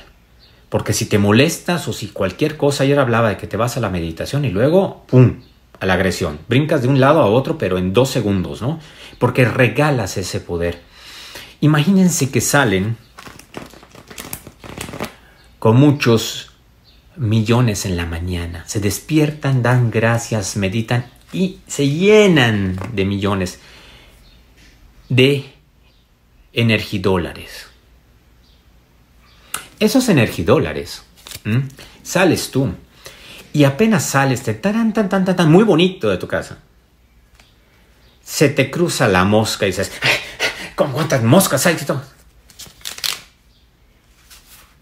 Porque 0.71 0.95
si 0.95 1.05
te 1.05 1.19
molestas 1.19 1.87
o 1.87 1.93
si 1.93 2.09
cualquier 2.09 2.57
cosa, 2.57 2.85
ayer 2.85 2.99
hablaba 2.99 3.29
de 3.29 3.37
que 3.37 3.47
te 3.47 3.59
vas 3.59 3.77
a 3.77 3.81
la 3.81 3.91
meditación 3.91 4.47
y 4.47 4.51
luego, 4.51 5.05
¡pum!, 5.07 5.43
a 5.81 5.85
la 5.85 5.93
agresión. 5.93 6.39
Brincas 6.49 6.81
de 6.81 6.89
un 6.89 6.99
lado 6.99 7.21
a 7.21 7.27
otro, 7.27 7.59
pero 7.59 7.77
en 7.77 7.93
dos 7.93 8.09
segundos, 8.09 8.63
¿no? 8.63 8.81
Porque 9.19 9.45
regalas 9.45 10.17
ese 10.17 10.41
poder. 10.41 10.81
Imagínense 11.61 12.31
que 12.31 12.41
salen 12.41 12.97
con 15.59 15.77
muchos 15.77 16.51
millones 17.17 17.87
en 17.87 17.97
la 17.97 18.07
mañana. 18.07 18.65
Se 18.67 18.81
despiertan, 18.81 19.63
dan 19.63 19.91
gracias, 19.91 20.57
meditan 20.57 21.07
y 21.33 21.61
se 21.67 21.89
llenan 21.89 22.79
de 22.93 23.05
millones 23.05 23.61
de 25.09 25.53
energidólares. 26.53 27.67
Esos 29.81 30.09
energidólares, 30.09 31.03
sales 32.03 32.51
tú 32.51 32.75
y 33.53 33.65
apenas 33.65 34.05
sales, 34.05 34.43
te 34.43 34.55
tan, 34.55 34.93
tan, 34.93 35.09
tan, 35.09 35.25
tan, 35.25 35.51
muy 35.51 35.65
bonito 35.65 36.09
de 36.09 36.17
tu 36.17 36.27
casa. 36.27 36.59
Se 38.23 38.49
te 38.49 38.71
cruza 38.71 39.09
la 39.09 39.25
mosca 39.25 39.67
y 39.67 39.71
dices, 39.71 39.93
¿con 40.75 40.93
cuántas 40.93 41.23
moscas 41.23 41.67
hay? 41.67 41.77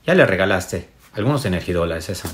Ya 0.07 0.15
le 0.15 0.27
regalaste 0.27 0.89
algunos 1.15 1.45
energidólares 1.45 2.09
eso. 2.09 2.29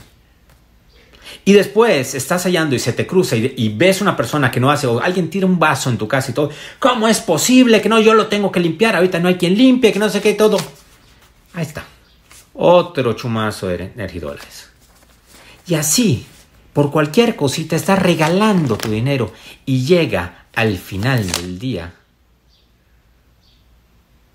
Y 1.44 1.53
después 1.53 2.14
estás 2.14 2.44
hallando 2.44 2.75
y 2.75 2.79
se 2.79 2.92
te 2.92 3.07
cruza 3.07 3.37
y, 3.37 3.55
y, 3.57 3.68
ves 3.71 4.01
una 4.01 4.16
persona 4.16 4.51
que 4.51 4.61
no 4.61 4.71
hace, 4.71 4.87
o 4.87 5.01
alguien 5.01 5.31
tira 5.31 5.47
un 5.47 5.59
vaso 5.59 5.90
en 5.90 5.99
tu 5.99 6.09
casa 6.09 6.31
y 6.31 6.35
todo. 6.35 6.51
¿Cómo 6.79 7.09
es 7.09 7.21
posible 7.21 7.81
que 7.81 7.88
no 7.88 8.01
yo 8.01 8.14
lo 8.14 8.27
tengo 8.27 8.51
que 8.51 8.61
limpiar? 8.61 8.97
Ahorita 8.97 9.18
no 9.18 9.29
hay 9.29 9.37
quien 9.37 9.57
limpie, 9.57 9.92
que 9.92 9.99
no 9.99 10.09
sé 10.09 10.21
qué, 10.21 10.35
todo. 10.35 10.59
Ahí 11.55 11.62
está 11.62 11.85
otro 12.61 13.12
chumazo 13.12 13.68
de 13.68 13.92
energidólares. 13.94 14.68
Y 15.66 15.75
así, 15.75 16.27
por 16.73 16.90
cualquier 16.90 17.37
cosita, 17.37 17.77
estás 17.77 18.01
regalando 18.01 18.77
tu 18.77 18.90
dinero 18.90 19.33
y 19.64 19.85
llega 19.85 20.47
al 20.55 20.77
final 20.77 21.31
del 21.31 21.59
día 21.59 21.94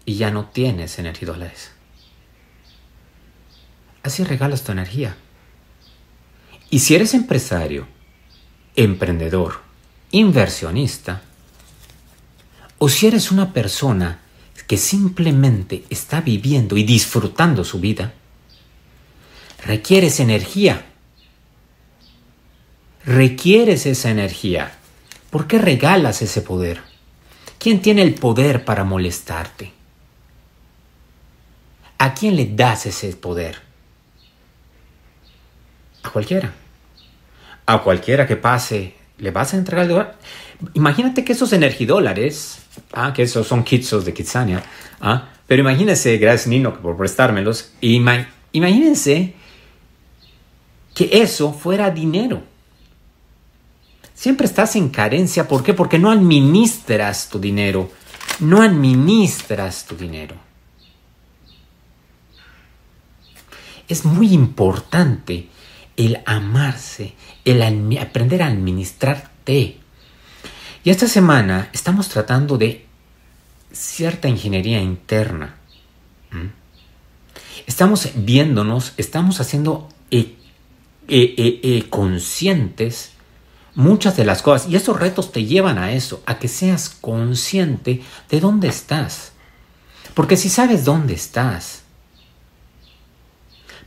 y 0.06 0.16
ya 0.16 0.32
no 0.32 0.46
tienes 0.46 1.00
energidólares. 1.00 1.72
Así 4.04 4.24
regalas 4.24 4.64
tu 4.64 4.72
energía. 4.72 5.16
Y 6.70 6.80
si 6.80 6.96
eres 6.96 7.14
empresario, 7.14 7.88
emprendedor, 8.76 9.62
inversionista, 10.12 11.22
o 12.80 12.90
si 12.90 13.08
eres 13.08 13.32
una 13.32 13.54
persona 13.54 14.20
que 14.68 14.78
simplemente 14.78 15.86
está 15.90 16.22
viviendo 16.22 16.76
y 16.76 16.84
disfrutando 16.84 17.64
su 17.64 17.80
vida, 17.80 18.14
requieres 19.66 20.20
energía. 20.20 20.86
Requieres 23.06 23.86
esa 23.86 24.10
energía. 24.10 24.74
¿Por 25.30 25.48
qué 25.48 25.60
regalas 25.60 26.22
ese 26.22 26.42
poder? 26.42 26.82
¿Quién 27.58 27.82
tiene 27.82 28.02
el 28.02 28.16
poder 28.16 28.66
para 28.66 28.84
molestarte? 28.84 29.72
¿A 31.98 32.14
quién 32.14 32.36
le 32.36 32.46
das 32.46 32.86
ese 32.86 33.14
poder? 33.16 33.58
A 36.04 36.10
cualquiera. 36.10 36.54
A 37.66 37.82
cualquiera 37.82 38.28
que 38.28 38.36
pase, 38.36 38.96
le 39.18 39.32
vas 39.32 39.54
a 39.54 39.58
entregar 39.58 39.84
el 39.84 39.92
lugar. 39.92 40.18
Imagínate 40.74 41.24
que 41.24 41.34
esos 41.34 41.54
energidólares, 41.54 42.60
ah, 42.94 43.14
que 43.14 43.24
esos 43.24 43.48
son 43.48 43.64
kitsos 43.64 44.06
de 44.06 44.14
Kitsania, 44.14 44.64
ah, 45.02 45.30
pero 45.48 45.62
imagínense, 45.62 46.18
gracias 46.18 46.48
Nino 46.48 46.74
por 46.82 46.98
prestármelos, 46.98 47.72
imagínense 47.82 49.34
que 50.94 51.10
eso 51.12 51.54
fuera 51.54 51.90
dinero. 51.90 52.44
Siempre 54.14 54.46
estás 54.46 54.76
en 54.76 54.90
carencia, 54.90 55.48
¿por 55.48 55.64
qué? 55.64 55.74
Porque 55.74 56.00
no 56.00 56.12
administras 56.12 57.30
tu 57.30 57.40
dinero, 57.40 57.92
no 58.40 58.62
administras 58.62 59.86
tu 59.86 59.96
dinero. 59.96 60.36
Es 63.94 64.06
muy 64.06 64.34
importante 64.34 65.50
el 65.98 66.24
amarse, 66.26 67.14
el 67.46 67.62
aprender 68.00 68.42
a 68.42 68.48
administrarte. 68.48 69.78
Y 70.84 70.90
esta 70.90 71.08
semana 71.08 71.70
estamos 71.74 72.10
tratando 72.10 72.58
de 72.58 72.88
cierta 73.72 74.28
ingeniería 74.28 74.82
interna. 74.82 75.58
Estamos 77.68 78.10
viéndonos, 78.16 78.94
estamos 78.98 79.40
haciendo 79.40 79.90
eh, 80.10 80.38
eh, 81.08 81.36
eh, 81.38 81.86
conscientes 81.92 83.12
muchas 83.76 84.18
de 84.18 84.26
las 84.26 84.42
cosas. 84.42 84.72
Y 84.72 84.76
esos 84.76 85.00
retos 85.00 85.32
te 85.32 85.46
llevan 85.46 85.78
a 85.78 85.92
eso, 85.92 86.24
a 86.26 86.40
que 86.40 86.48
seas 86.48 86.90
consciente 86.90 88.02
de 88.32 88.40
dónde 88.40 88.70
estás. 88.70 89.34
Porque 90.16 90.36
si 90.36 90.50
sabes 90.50 90.84
dónde 90.84 91.14
estás, 91.14 91.83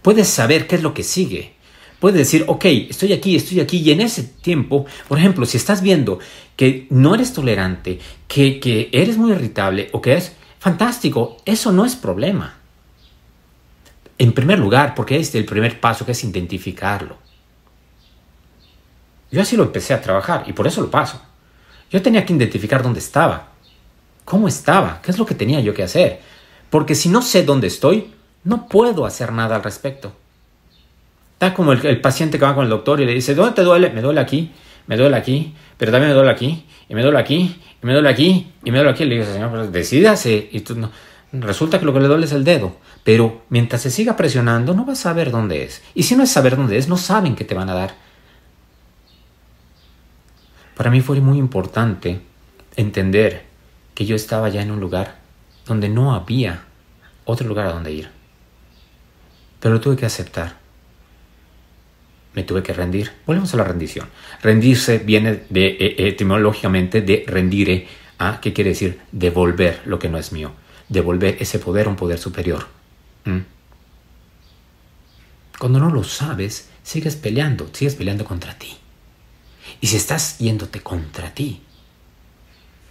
puedes 0.07 0.29
saber 0.29 0.69
qué 0.69 0.77
es 0.77 0.85
lo 0.85 0.95
que 0.95 1.03
sigue. 1.03 1.55
Puedes 1.99 2.16
decir, 2.16 2.45
ok, 2.47 2.64
estoy 2.90 3.12
aquí, 3.12 3.35
estoy 3.35 3.59
aquí, 3.59 3.79
y 3.79 3.90
en 3.90 4.01
ese 4.01 4.23
tiempo, 4.23 4.87
por 5.09 5.19
ejemplo, 5.19 5.45
si 5.47 5.57
estás 5.57 5.83
viendo 5.83 6.21
que 6.55 6.87
no 6.90 7.16
eres 7.16 7.33
tolerante, 7.33 7.99
que, 8.29 8.61
que 8.61 8.88
eres 8.92 9.19
muy 9.19 9.33
irritable 9.33 9.88
o 9.90 10.01
que 10.01 10.14
es 10.14 10.37
fantástico, 10.61 11.38
eso 11.45 11.73
no 11.73 11.85
es 11.85 11.97
problema. 11.97 12.55
En 14.16 14.31
primer 14.31 14.61
lugar, 14.61 14.95
porque 14.95 15.16
es 15.16 15.35
el 15.35 15.45
primer 15.45 15.81
paso 15.81 16.07
que 16.07 16.12
es 16.12 16.23
identificarlo. 16.23 17.19
Yo 19.33 19.42
así 19.42 19.57
lo 19.57 19.64
empecé 19.64 19.92
a 19.92 20.01
trabajar 20.01 20.45
y 20.47 20.53
por 20.53 20.69
eso 20.69 20.83
lo 20.83 20.88
paso. 20.88 21.21
Yo 21.90 22.01
tenía 22.01 22.25
que 22.25 22.33
identificar 22.33 22.81
dónde 22.81 23.01
estaba, 23.01 23.49
cómo 24.25 24.47
estaba, 24.47 25.03
qué 25.03 25.11
es 25.11 25.19
lo 25.19 25.27
que 25.27 25.35
tenía 25.35 25.59
yo 25.59 25.75
que 25.75 25.83
hacer. 25.83 26.21
Porque 26.71 26.95
si 26.95 27.09
no 27.09 27.23
sé 27.23 27.42
dónde 27.42 27.66
estoy, 27.66 28.12
no 28.46 28.68
puedo 28.68 29.04
hacer 29.04 29.32
nada 29.32 29.56
al 29.56 29.62
respecto. 29.62 30.12
Está 31.35 31.52
como 31.52 31.72
el, 31.72 32.00
paciente 32.00 32.38
que 32.38 32.44
va 32.44 32.54
con 32.54 32.64
el 32.64 32.70
doctor 32.70 33.00
y 33.00 33.04
le 33.04 33.12
dice, 33.12 33.35
¿dónde 33.35 33.52
te 33.52 33.62
duele? 33.62 33.90
Me 33.90 34.00
duele 34.00 34.20
aquí, 34.20 34.52
me 34.87 34.96
duele 34.96 35.16
aquí, 35.16 35.54
pero 35.76 35.92
también 35.92 36.11
me 36.11 36.14
duele 36.14 36.30
aquí, 36.30 36.64
y 36.88 36.94
me 36.94 37.02
duele 37.02 37.18
aquí, 37.18 37.61
y 37.82 37.87
me 37.87 37.92
duele 37.92 38.09
aquí, 38.09 38.52
y 38.64 38.70
me 38.70 38.78
duele 38.78 38.92
aquí. 38.92 39.04
Le 39.04 39.16
digo, 39.16 39.26
señor, 39.26 39.50
pues 39.50 39.70
decídase. 39.72 40.48
Y. 40.50 40.64
Resulta 41.32 41.78
que 41.78 41.85
lo 41.85 41.92
que 41.92 42.00
le 42.00 42.09
duele 42.09 42.24
es 42.24 42.32
el 42.32 42.44
dedo. 42.44 42.76
Pero 43.04 43.42
mientras 43.50 43.82
se 43.82 43.90
siga 43.90 44.16
presionando, 44.16 44.72
no 44.74 44.85
vas 44.85 45.00
a 45.00 45.02
saber 45.11 45.30
dónde 45.30 45.64
es. 45.64 45.82
Y 45.94 46.04
si 46.04 46.16
no 46.16 46.22
es 46.22 46.30
saber 46.30 46.56
dónde 46.56 46.78
es, 46.78 46.88
no 46.88 46.96
saben 46.96 47.35
qué 47.35 47.44
te 47.44 47.54
van 47.54 47.68
a 47.68 47.74
dar. 47.74 47.94
Para 50.76 50.90
mí 50.90 51.00
fue 51.00 51.20
muy 51.20 51.38
importante 51.38 52.20
entender 52.76 53.44
que 53.94 54.06
yo 54.06 54.14
estaba 54.14 54.48
ya 54.48 54.62
en 54.62 54.70
un 54.70 54.80
lugar 54.80 55.16
donde 55.66 55.88
no 55.88 56.14
había 56.14 56.64
otro 57.24 57.48
lugar 57.48 57.66
a 57.66 57.72
donde 57.72 57.92
ir. 57.92 58.15
Pero 59.61 59.75
lo 59.75 59.81
tuve 59.81 59.97
que 59.97 60.07
aceptar 60.07 60.66
me 62.37 62.42
tuve 62.42 62.62
que 62.62 62.75
rendir. 62.75 63.11
Volvemos 63.27 63.53
a 63.55 63.57
la 63.57 63.64
rendición. 63.64 64.09
Rendirse 64.42 64.99
viene 64.99 65.45
de, 65.49 65.69
eh, 65.69 66.09
etimológicamente 66.09 67.01
de 67.01 67.25
rendire 67.27 67.88
a, 68.19 68.40
¿qué 68.42 68.53
quiere 68.53 68.71
decir? 68.71 69.01
Devolver 69.11 69.81
lo 69.87 69.99
que 69.99 70.11
no 70.11 70.19
es 70.19 70.33
mío. 70.33 70.53
Devolver 70.90 71.38
ese 71.40 71.59
poder 71.59 71.87
a 71.87 71.88
un 71.88 71.97
poder 71.97 72.19
superior. 72.19 72.66
¿Mm? 73.25 73.38
Cuando 75.59 75.81
no 75.81 75.88
lo 75.88 76.05
sabes, 76.05 76.69
sigues 76.83 77.16
peleando, 77.16 77.71
sigues 77.73 77.95
peleando 77.95 78.27
contra 78.27 78.59
ti. 78.59 78.77
Y 79.81 79.87
si 79.87 79.97
estás 79.97 80.38
yéndote 80.38 80.83
contra 80.83 81.33
ti, 81.33 81.62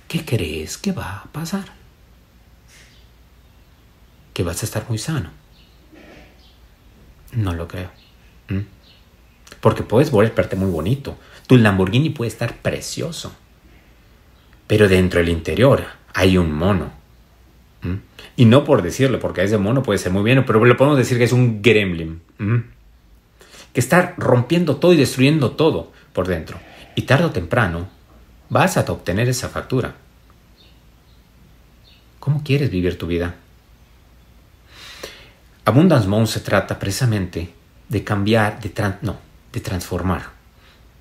¿qué 0.07 0.25
crees 0.25 0.79
que 0.79 0.91
va 0.91 1.19
a 1.19 1.23
pasar? 1.25 1.65
Que 4.33 4.41
vas 4.41 4.63
a 4.63 4.65
estar 4.65 4.89
muy 4.89 4.97
sano. 4.97 5.44
No 7.35 7.53
lo 7.53 7.67
creo. 7.67 7.89
¿Mm? 8.49 8.61
Porque 9.61 9.83
puedes 9.83 10.11
volverte 10.11 10.55
muy 10.55 10.71
bonito. 10.71 11.17
Tu 11.47 11.57
Lamborghini 11.57 12.09
puede 12.09 12.29
estar 12.29 12.57
precioso. 12.57 13.35
Pero 14.67 14.87
dentro 14.87 15.19
del 15.19 15.29
interior 15.29 15.83
hay 16.13 16.37
un 16.37 16.51
mono. 16.51 16.91
¿Mm? 17.81 17.95
Y 18.37 18.45
no 18.45 18.63
por 18.63 18.81
decirlo, 18.81 19.19
porque 19.19 19.43
ese 19.43 19.57
mono 19.57 19.83
puede 19.83 19.99
ser 19.99 20.11
muy 20.11 20.23
bien, 20.23 20.43
pero 20.45 20.63
le 20.65 20.75
podemos 20.75 20.97
decir 20.97 21.17
que 21.17 21.25
es 21.25 21.33
un 21.33 21.61
gremlin. 21.61 22.21
¿Mm? 22.37 22.57
Que 23.73 23.79
está 23.79 24.13
rompiendo 24.17 24.77
todo 24.77 24.93
y 24.93 24.97
destruyendo 24.97 25.51
todo 25.51 25.91
por 26.13 26.27
dentro. 26.27 26.57
Y 26.95 27.03
tarde 27.03 27.25
o 27.25 27.31
temprano 27.31 27.89
vas 28.49 28.77
a 28.77 28.81
obtener 28.81 29.27
esa 29.27 29.49
factura. 29.49 29.95
¿Cómo 32.19 32.41
quieres 32.43 32.71
vivir 32.71 32.97
tu 32.97 33.05
vida? 33.05 33.35
Abundance 35.65 36.07
Mode 36.07 36.27
se 36.27 36.39
trata 36.41 36.77
precisamente 36.77 37.53
de 37.89 38.03
cambiar, 38.03 38.59
de 38.61 38.71
no, 39.01 39.17
de 39.51 39.59
transformar. 39.59 40.35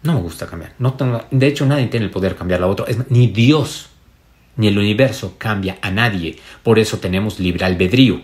No 0.02 0.14
me 0.14 0.20
gusta 0.20 0.46
cambiar. 0.46 0.74
No 0.78 0.96
de 1.30 1.46
hecho, 1.46 1.66
nadie 1.66 1.86
tiene 1.86 2.06
el 2.06 2.10
poder 2.10 2.32
de 2.32 2.38
cambiar 2.38 2.62
a 2.62 2.66
otro. 2.66 2.86
Es, 2.86 3.10
ni 3.10 3.26
Dios 3.28 3.90
ni 4.56 4.68
el 4.68 4.78
universo 4.78 5.36
cambia 5.38 5.78
a 5.82 5.90
nadie. 5.90 6.38
Por 6.62 6.78
eso 6.78 6.98
tenemos 6.98 7.40
libre 7.40 7.64
albedrío. 7.64 8.22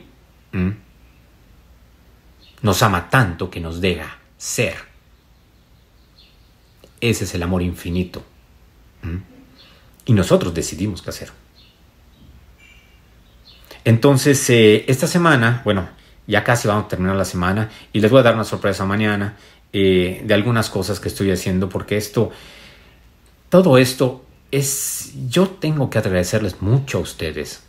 Nos 2.63 2.83
ama 2.83 3.09
tanto 3.09 3.51
que 3.51 3.61
nos 3.61 3.81
deja 3.81 4.19
ser. 4.37 4.75
Ese 7.01 7.25
es 7.25 7.35
el 7.35 7.43
amor 7.43 7.63
infinito. 7.63 8.23
Y 10.05 10.13
nosotros 10.13 10.55
decidimos 10.55 11.03
qué 11.03 11.11
hacer. 11.11 11.31
Entonces, 13.85 14.49
eh, 14.51 14.85
esta 14.89 15.07
semana, 15.07 15.63
bueno, 15.65 15.89
ya 16.27 16.45
casi 16.45 16.69
vamos 16.69 16.85
a 16.85 16.89
terminar 16.89 17.17
la 17.17 17.25
semana 17.25 17.71
y 17.93 18.01
les 18.01 18.11
voy 18.11 18.21
a 18.21 18.23
dar 18.23 18.35
una 18.35 18.45
sorpresa 18.45 18.85
mañana 18.85 19.37
eh, 19.73 20.23
de 20.25 20.35
algunas 20.35 20.69
cosas 20.71 20.99
que 20.99 21.09
estoy 21.09 21.31
haciendo, 21.31 21.69
porque 21.69 21.97
esto, 21.97 22.31
todo 23.49 23.79
esto 23.79 24.25
es, 24.51 25.13
yo 25.29 25.49
tengo 25.49 25.91
que 25.91 25.99
agradecerles 25.99 26.61
mucho 26.61 26.99
a 26.99 27.01
ustedes 27.03 27.63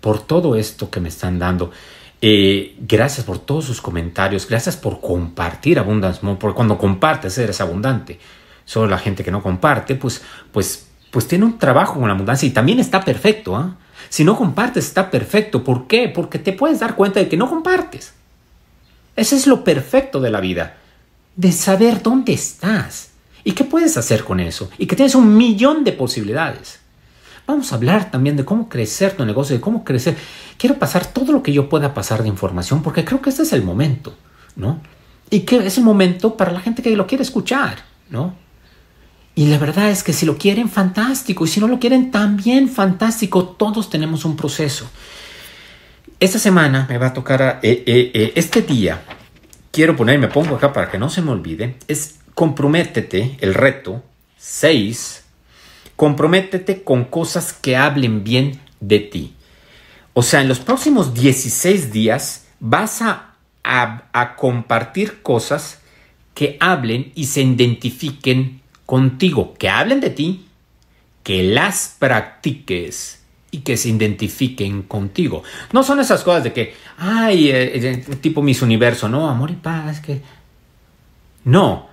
por 0.00 0.20
todo 0.20 0.54
esto 0.54 0.90
que 0.90 1.00
me 1.00 1.08
están 1.08 1.38
dando. 1.38 1.72
Eh, 2.20 2.76
gracias 2.80 3.26
por 3.26 3.38
todos 3.38 3.64
sus 3.64 3.80
comentarios, 3.80 4.48
gracias 4.48 4.76
por 4.76 5.00
compartir 5.00 5.78
Abundance 5.78 6.20
porque 6.38 6.54
cuando 6.54 6.78
compartes 6.78 7.36
eres 7.38 7.60
abundante. 7.60 8.18
Solo 8.64 8.88
la 8.88 8.98
gente 8.98 9.24
que 9.24 9.30
no 9.30 9.42
comparte, 9.42 9.94
pues, 9.94 10.22
pues, 10.52 10.88
pues 11.10 11.28
tiene 11.28 11.44
un 11.44 11.58
trabajo 11.58 11.94
con 11.94 12.08
la 12.08 12.14
abundancia 12.14 12.46
y 12.46 12.50
también 12.52 12.80
está 12.80 13.04
perfecto. 13.04 13.56
¿ah? 13.56 13.76
Si 14.08 14.24
no 14.24 14.36
compartes, 14.36 14.86
está 14.86 15.10
perfecto. 15.10 15.64
¿Por 15.64 15.86
qué? 15.86 16.08
Porque 16.08 16.38
te 16.38 16.52
puedes 16.52 16.80
dar 16.80 16.96
cuenta 16.96 17.20
de 17.20 17.28
que 17.28 17.36
no 17.36 17.48
compartes. 17.48 18.12
Ese 19.16 19.36
es 19.36 19.46
lo 19.46 19.64
perfecto 19.64 20.20
de 20.20 20.30
la 20.30 20.40
vida 20.40 20.76
de 21.36 21.52
saber 21.52 22.02
dónde 22.02 22.32
estás 22.32 23.10
y 23.42 23.52
qué 23.52 23.64
puedes 23.64 23.96
hacer 23.96 24.24
con 24.24 24.40
eso 24.40 24.70
y 24.78 24.86
que 24.86 24.96
tienes 24.96 25.14
un 25.14 25.36
millón 25.36 25.84
de 25.84 25.92
posibilidades. 25.92 26.80
Vamos 27.46 27.72
a 27.72 27.76
hablar 27.76 28.10
también 28.10 28.36
de 28.36 28.44
cómo 28.44 28.68
crecer 28.68 29.16
tu 29.16 29.24
negocio, 29.26 29.54
de 29.54 29.60
cómo 29.60 29.84
crecer. 29.84 30.16
Quiero 30.56 30.78
pasar 30.78 31.06
todo 31.06 31.32
lo 31.32 31.42
que 31.42 31.52
yo 31.52 31.68
pueda 31.68 31.92
pasar 31.92 32.22
de 32.22 32.28
información 32.28 32.82
porque 32.82 33.04
creo 33.04 33.20
que 33.20 33.30
este 33.30 33.42
es 33.42 33.52
el 33.52 33.62
momento, 33.62 34.16
¿no? 34.56 34.80
Y 35.28 35.40
que 35.40 35.58
es 35.58 35.76
el 35.76 35.84
momento 35.84 36.36
para 36.36 36.52
la 36.52 36.60
gente 36.60 36.82
que 36.82 36.96
lo 36.96 37.06
quiere 37.06 37.22
escuchar, 37.22 37.78
¿no? 38.08 38.34
Y 39.34 39.46
la 39.46 39.58
verdad 39.58 39.90
es 39.90 40.02
que 40.02 40.12
si 40.12 40.26
lo 40.26 40.38
quieren, 40.38 40.68
fantástico. 40.68 41.44
Y 41.44 41.48
si 41.48 41.60
no 41.60 41.66
lo 41.66 41.80
quieren, 41.80 42.10
también 42.10 42.68
fantástico. 42.68 43.44
Todos 43.44 43.90
tenemos 43.90 44.24
un 44.24 44.36
proceso. 44.36 44.88
Esta 46.20 46.38
semana 46.38 46.86
me 46.88 46.98
va 46.98 47.08
a 47.08 47.12
tocar 47.12 47.60
eh, 47.62 47.82
eh, 47.86 48.10
eh, 48.14 48.32
este 48.36 48.62
día 48.62 49.02
quiero 49.74 49.96
poner, 49.96 50.20
me 50.20 50.28
pongo 50.28 50.54
acá 50.54 50.72
para 50.72 50.88
que 50.88 50.98
no 50.98 51.10
se 51.10 51.20
me 51.20 51.32
olvide, 51.32 51.74
es 51.88 52.20
comprométete, 52.34 53.36
el 53.40 53.54
reto 53.54 54.04
6, 54.38 55.24
comprométete 55.96 56.84
con 56.84 57.04
cosas 57.04 57.52
que 57.52 57.76
hablen 57.76 58.22
bien 58.22 58.60
de 58.78 59.00
ti. 59.00 59.34
O 60.12 60.22
sea, 60.22 60.42
en 60.42 60.48
los 60.48 60.60
próximos 60.60 61.12
16 61.12 61.92
días 61.92 62.46
vas 62.60 63.02
a, 63.02 63.34
a 63.64 64.36
compartir 64.36 65.22
cosas 65.22 65.80
que 66.34 66.56
hablen 66.60 67.10
y 67.16 67.26
se 67.26 67.42
identifiquen 67.42 68.60
contigo, 68.86 69.54
que 69.54 69.68
hablen 69.68 70.00
de 70.00 70.10
ti, 70.10 70.46
que 71.22 71.42
las 71.42 71.96
practiques 71.98 73.22
y 73.50 73.58
que 73.60 73.76
se 73.76 73.88
identifiquen 73.88 74.82
contigo. 74.82 75.42
No 75.72 75.82
son 75.82 76.00
esas 76.00 76.22
cosas 76.22 76.44
de 76.44 76.52
que, 76.52 76.74
ay, 76.98 77.50
eh, 77.50 77.88
eh, 77.90 77.96
tipo 78.20 78.42
mis 78.42 78.62
universo, 78.62 79.08
no, 79.08 79.28
amor 79.28 79.50
y 79.50 79.54
paz, 79.54 80.00
que... 80.00 80.20
No, 81.44 81.88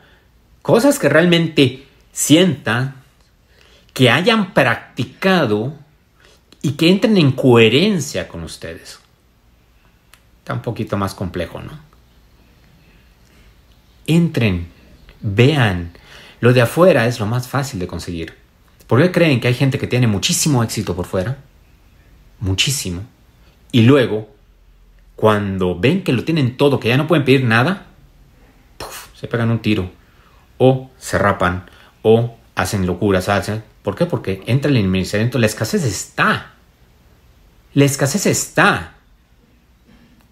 cosas 0.61 0.97
que 0.97 1.09
realmente 1.09 1.85
sientan, 2.11 2.95
que 3.93 4.09
hayan 4.09 4.53
practicado 4.53 5.73
y 6.61 6.71
que 6.73 6.89
entren 6.89 7.17
en 7.17 7.31
coherencia 7.31 8.27
con 8.27 8.43
ustedes. 8.43 8.99
Está 10.39 10.53
un 10.53 10.61
poquito 10.61 10.97
más 10.97 11.13
complejo, 11.13 11.61
¿no? 11.61 11.79
Entren, 14.07 14.67
vean. 15.21 15.91
Lo 16.41 16.51
de 16.51 16.61
afuera 16.61 17.07
es 17.07 17.19
lo 17.19 17.25
más 17.25 17.47
fácil 17.47 17.79
de 17.79 17.87
conseguir. 17.87 18.33
¿Por 18.87 19.01
qué 19.01 19.11
creen 19.11 19.39
que 19.39 19.47
hay 19.47 19.53
gente 19.53 19.79
que 19.79 19.87
tiene 19.87 20.07
muchísimo 20.07 20.63
éxito 20.63 20.95
por 20.95 21.05
fuera? 21.05 21.37
muchísimo. 22.41 23.03
Y 23.71 23.83
luego, 23.83 24.29
cuando 25.15 25.79
ven 25.79 26.03
que 26.03 26.11
lo 26.11 26.25
tienen 26.25 26.57
todo, 26.57 26.79
que 26.79 26.89
ya 26.89 26.97
no 26.97 27.07
pueden 27.07 27.23
pedir 27.23 27.45
nada, 27.45 27.85
se 29.15 29.27
pegan 29.27 29.49
un 29.51 29.59
tiro. 29.59 29.89
O 30.57 30.91
se 30.97 31.17
rapan, 31.17 31.69
o 32.01 32.35
hacen 32.55 32.85
locuras, 32.85 33.29
hacen... 33.29 33.63
¿Por 33.81 33.95
qué? 33.95 34.05
Porque 34.05 34.43
entra 34.45 34.69
el 34.69 34.77
inmerecimiento. 34.77 35.39
La 35.39 35.47
escasez 35.47 35.83
está. 35.83 36.51
La 37.73 37.85
escasez 37.85 38.27
está. 38.27 38.93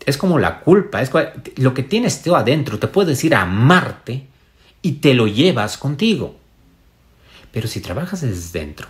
Es 0.06 0.17
como 0.17 0.38
la 0.38 0.60
culpa. 0.60 1.02
Es 1.02 1.10
lo 1.58 1.74
que 1.74 1.82
tienes 1.82 2.22
tú 2.22 2.36
adentro. 2.36 2.78
Te 2.78 2.88
puedes 2.88 3.24
ir 3.24 3.34
a 3.34 3.41
amarte 3.41 4.28
y 4.82 4.94
te 4.94 5.13
lo 5.13 5.28
llevas 5.28 5.78
contigo. 5.78 6.36
Pero 7.52 7.68
si 7.68 7.82
trabajas 7.82 8.22
desde 8.22 8.60
dentro, 8.60 8.88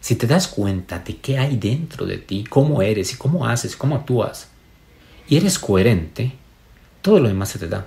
si 0.00 0.16
te 0.16 0.26
das 0.26 0.48
cuenta 0.48 1.00
de 1.00 1.16
qué 1.16 1.38
hay 1.38 1.56
dentro 1.56 2.06
de 2.06 2.18
ti, 2.18 2.44
cómo 2.48 2.82
eres 2.82 3.12
y 3.12 3.16
cómo 3.16 3.46
haces, 3.46 3.76
cómo 3.76 3.96
actúas, 3.96 4.48
y 5.28 5.36
eres 5.36 5.58
coherente, 5.58 6.32
todo 7.02 7.20
lo 7.20 7.28
demás 7.28 7.50
se 7.50 7.58
te 7.58 7.68
da. 7.68 7.86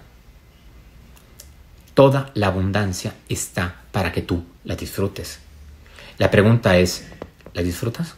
Toda 1.93 2.31
la 2.35 2.47
abundancia 2.47 3.15
está 3.27 3.81
para 3.91 4.11
que 4.11 4.21
tú 4.21 4.43
la 4.63 4.75
disfrutes. 4.75 5.39
La 6.17 6.29
pregunta 6.29 6.77
es, 6.77 7.05
¿la 7.53 7.63
disfrutas? 7.63 8.15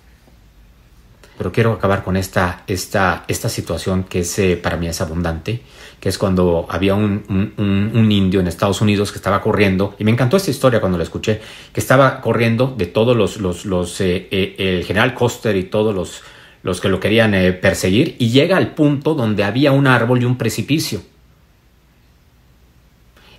Pero 1.38 1.52
quiero 1.52 1.74
acabar 1.74 2.04
con 2.04 2.16
esta, 2.16 2.64
esta, 2.68 3.24
esta 3.28 3.50
situación 3.50 4.04
que 4.04 4.20
es, 4.20 4.38
eh, 4.40 4.58
para 4.58 4.78
mí 4.78 4.88
es 4.88 5.02
abundante, 5.02 5.62
que 6.04 6.10
es 6.10 6.18
cuando 6.18 6.66
había 6.68 6.96
un, 6.96 7.24
un, 7.56 8.12
indio 8.12 8.42
en 8.42 8.48
Estados 8.50 8.82
Unidos 8.82 9.14
que 9.14 9.18
estaba 9.20 9.40
corriendo, 9.40 9.96
y 9.98 10.04
me 10.04 10.12
encantó 10.12 10.36
esta 10.36 10.52
historia 10.52 10.82
cuando 10.82 10.98
la 10.98 11.06
escuché, 11.06 11.40
que 11.72 11.80
estaba 11.80 12.20
corriendo 12.20 12.76
de 12.78 12.88
todos 12.88 13.16
los, 13.16 13.38
los, 13.38 14.02
eh, 14.02 14.28
eh, 14.30 14.56
el 14.58 14.84
general 14.84 15.14
Coster 15.14 15.56
y 15.56 15.64
todos 15.64 15.96
los, 15.96 16.22
los 16.62 16.82
que 16.82 16.90
lo 16.90 17.00
querían 17.00 17.32
perseguir, 17.62 18.18
y 18.20 18.32
llega 18.32 18.58
al 18.58 18.74
punto 18.74 19.14
donde 19.16 19.46
había 19.46 19.72
un 19.72 19.88
árbol 19.88 20.22
y 20.22 20.26
un 20.26 20.38
precipicio. 20.38 21.02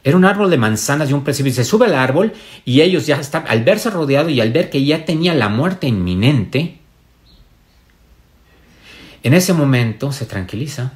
Era 0.02 0.16
un 0.16 0.24
árbol 0.24 0.48
de 0.48 0.56
manzanas 0.56 1.10
y 1.10 1.12
un 1.12 1.22
precipicio. 1.22 1.62
Se 1.62 1.68
sube 1.68 1.84
al 1.84 1.94
árbol 1.94 2.32
y 2.64 2.80
ellos 2.80 3.06
ya 3.06 3.16
están, 3.16 3.44
al 3.46 3.62
verse 3.62 3.90
rodeado 3.90 4.30
y 4.30 4.40
al 4.40 4.52
ver 4.52 4.70
que 4.70 4.82
ya 4.82 5.04
tenía 5.04 5.34
la 5.34 5.50
muerte 5.50 5.86
inminente, 5.86 6.78
en 9.22 9.34
ese 9.34 9.52
momento 9.52 10.12
se 10.12 10.24
tranquiliza, 10.24 10.94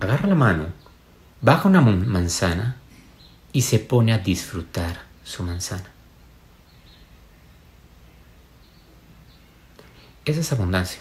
agarra 0.00 0.28
la 0.28 0.34
mano, 0.34 0.66
baja 1.40 1.68
una 1.68 1.80
manzana 1.80 2.76
y 3.52 3.62
se 3.62 3.78
pone 3.78 4.12
a 4.12 4.18
disfrutar 4.18 5.02
su 5.24 5.42
manzana. 5.42 5.90
Esa 10.24 10.40
es 10.40 10.52
abundancia. 10.52 11.00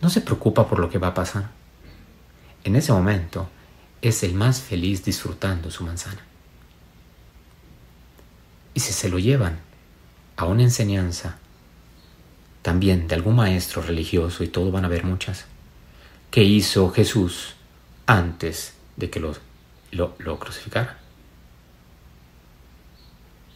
No 0.00 0.08
se 0.10 0.20
preocupa 0.20 0.68
por 0.68 0.78
lo 0.78 0.88
que 0.88 0.98
va 0.98 1.08
a 1.08 1.14
pasar. 1.14 1.50
En 2.64 2.76
ese 2.76 2.92
momento 2.92 3.48
es 4.00 4.22
el 4.22 4.34
más 4.34 4.60
feliz 4.60 5.04
disfrutando 5.04 5.70
su 5.70 5.84
manzana. 5.84 6.20
Y 8.74 8.80
si 8.80 8.92
se 8.92 9.08
lo 9.08 9.18
llevan 9.18 9.58
a 10.36 10.46
una 10.46 10.62
enseñanza 10.62 11.38
también 12.62 13.08
de 13.08 13.14
algún 13.14 13.36
maestro 13.36 13.82
religioso, 13.82 14.44
y 14.44 14.48
todo 14.48 14.70
van 14.70 14.84
a 14.84 14.88
ver 14.88 15.04
muchas, 15.04 15.46
que 16.30 16.44
hizo 16.44 16.90
Jesús 16.90 17.54
antes 18.06 18.74
de 18.96 19.10
que 19.10 19.20
lo, 19.20 19.34
lo, 19.90 20.38
crucificara. 20.38 20.98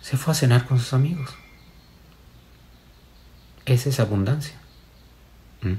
Se 0.00 0.16
fue 0.16 0.32
a 0.32 0.34
cenar 0.34 0.66
con 0.66 0.78
sus 0.78 0.92
amigos. 0.92 1.30
Esa 3.64 3.88
es 3.88 4.00
abundancia. 4.00 4.54
¿Mm? 5.62 5.74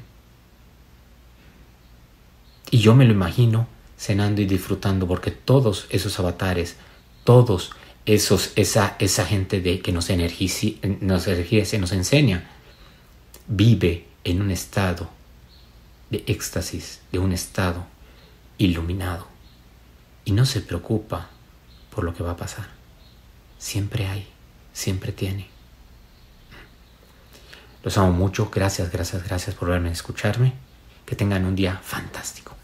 Y 2.71 2.79
yo 2.79 2.95
me 2.95 3.05
lo 3.05 3.12
imagino 3.12 3.67
cenando 3.97 4.41
y 4.41 4.45
disfrutando 4.45 5.08
porque 5.08 5.31
todos 5.31 5.88
esos 5.89 6.19
avatares, 6.19 6.77
todos 7.23 7.71
esos, 8.05 8.51
esa, 8.55 8.95
esa 8.99 9.25
gente 9.25 9.62
de, 9.62 9.79
que 9.81 9.91
nos, 9.91 10.10
energice, 10.10 10.79
nos 11.01 11.27
nos 11.27 11.91
enseña 11.91 12.49
vive 13.47 14.08
en 14.23 14.41
un 14.41 14.51
estado 14.51 15.14
de 16.09 16.23
éxtasis, 16.27 17.01
de 17.11 17.19
un 17.19 17.31
estado 17.31 17.85
iluminado 18.57 19.27
y 20.23 20.31
no 20.31 20.45
se 20.45 20.61
preocupa 20.61 21.29
por 21.93 22.03
lo 22.03 22.13
que 22.13 22.23
va 22.23 22.31
a 22.31 22.37
pasar. 22.37 22.67
Siempre 23.57 24.07
hay, 24.07 24.27
siempre 24.73 25.11
tiene. 25.11 25.47
Los 27.83 27.97
amo 27.97 28.11
mucho, 28.11 28.49
gracias, 28.51 28.91
gracias, 28.91 29.23
gracias 29.23 29.55
por 29.55 29.69
verme 29.69 29.91
escucharme. 29.91 30.53
Que 31.05 31.15
tengan 31.15 31.45
un 31.45 31.55
día 31.55 31.79
fantástico. 31.83 32.54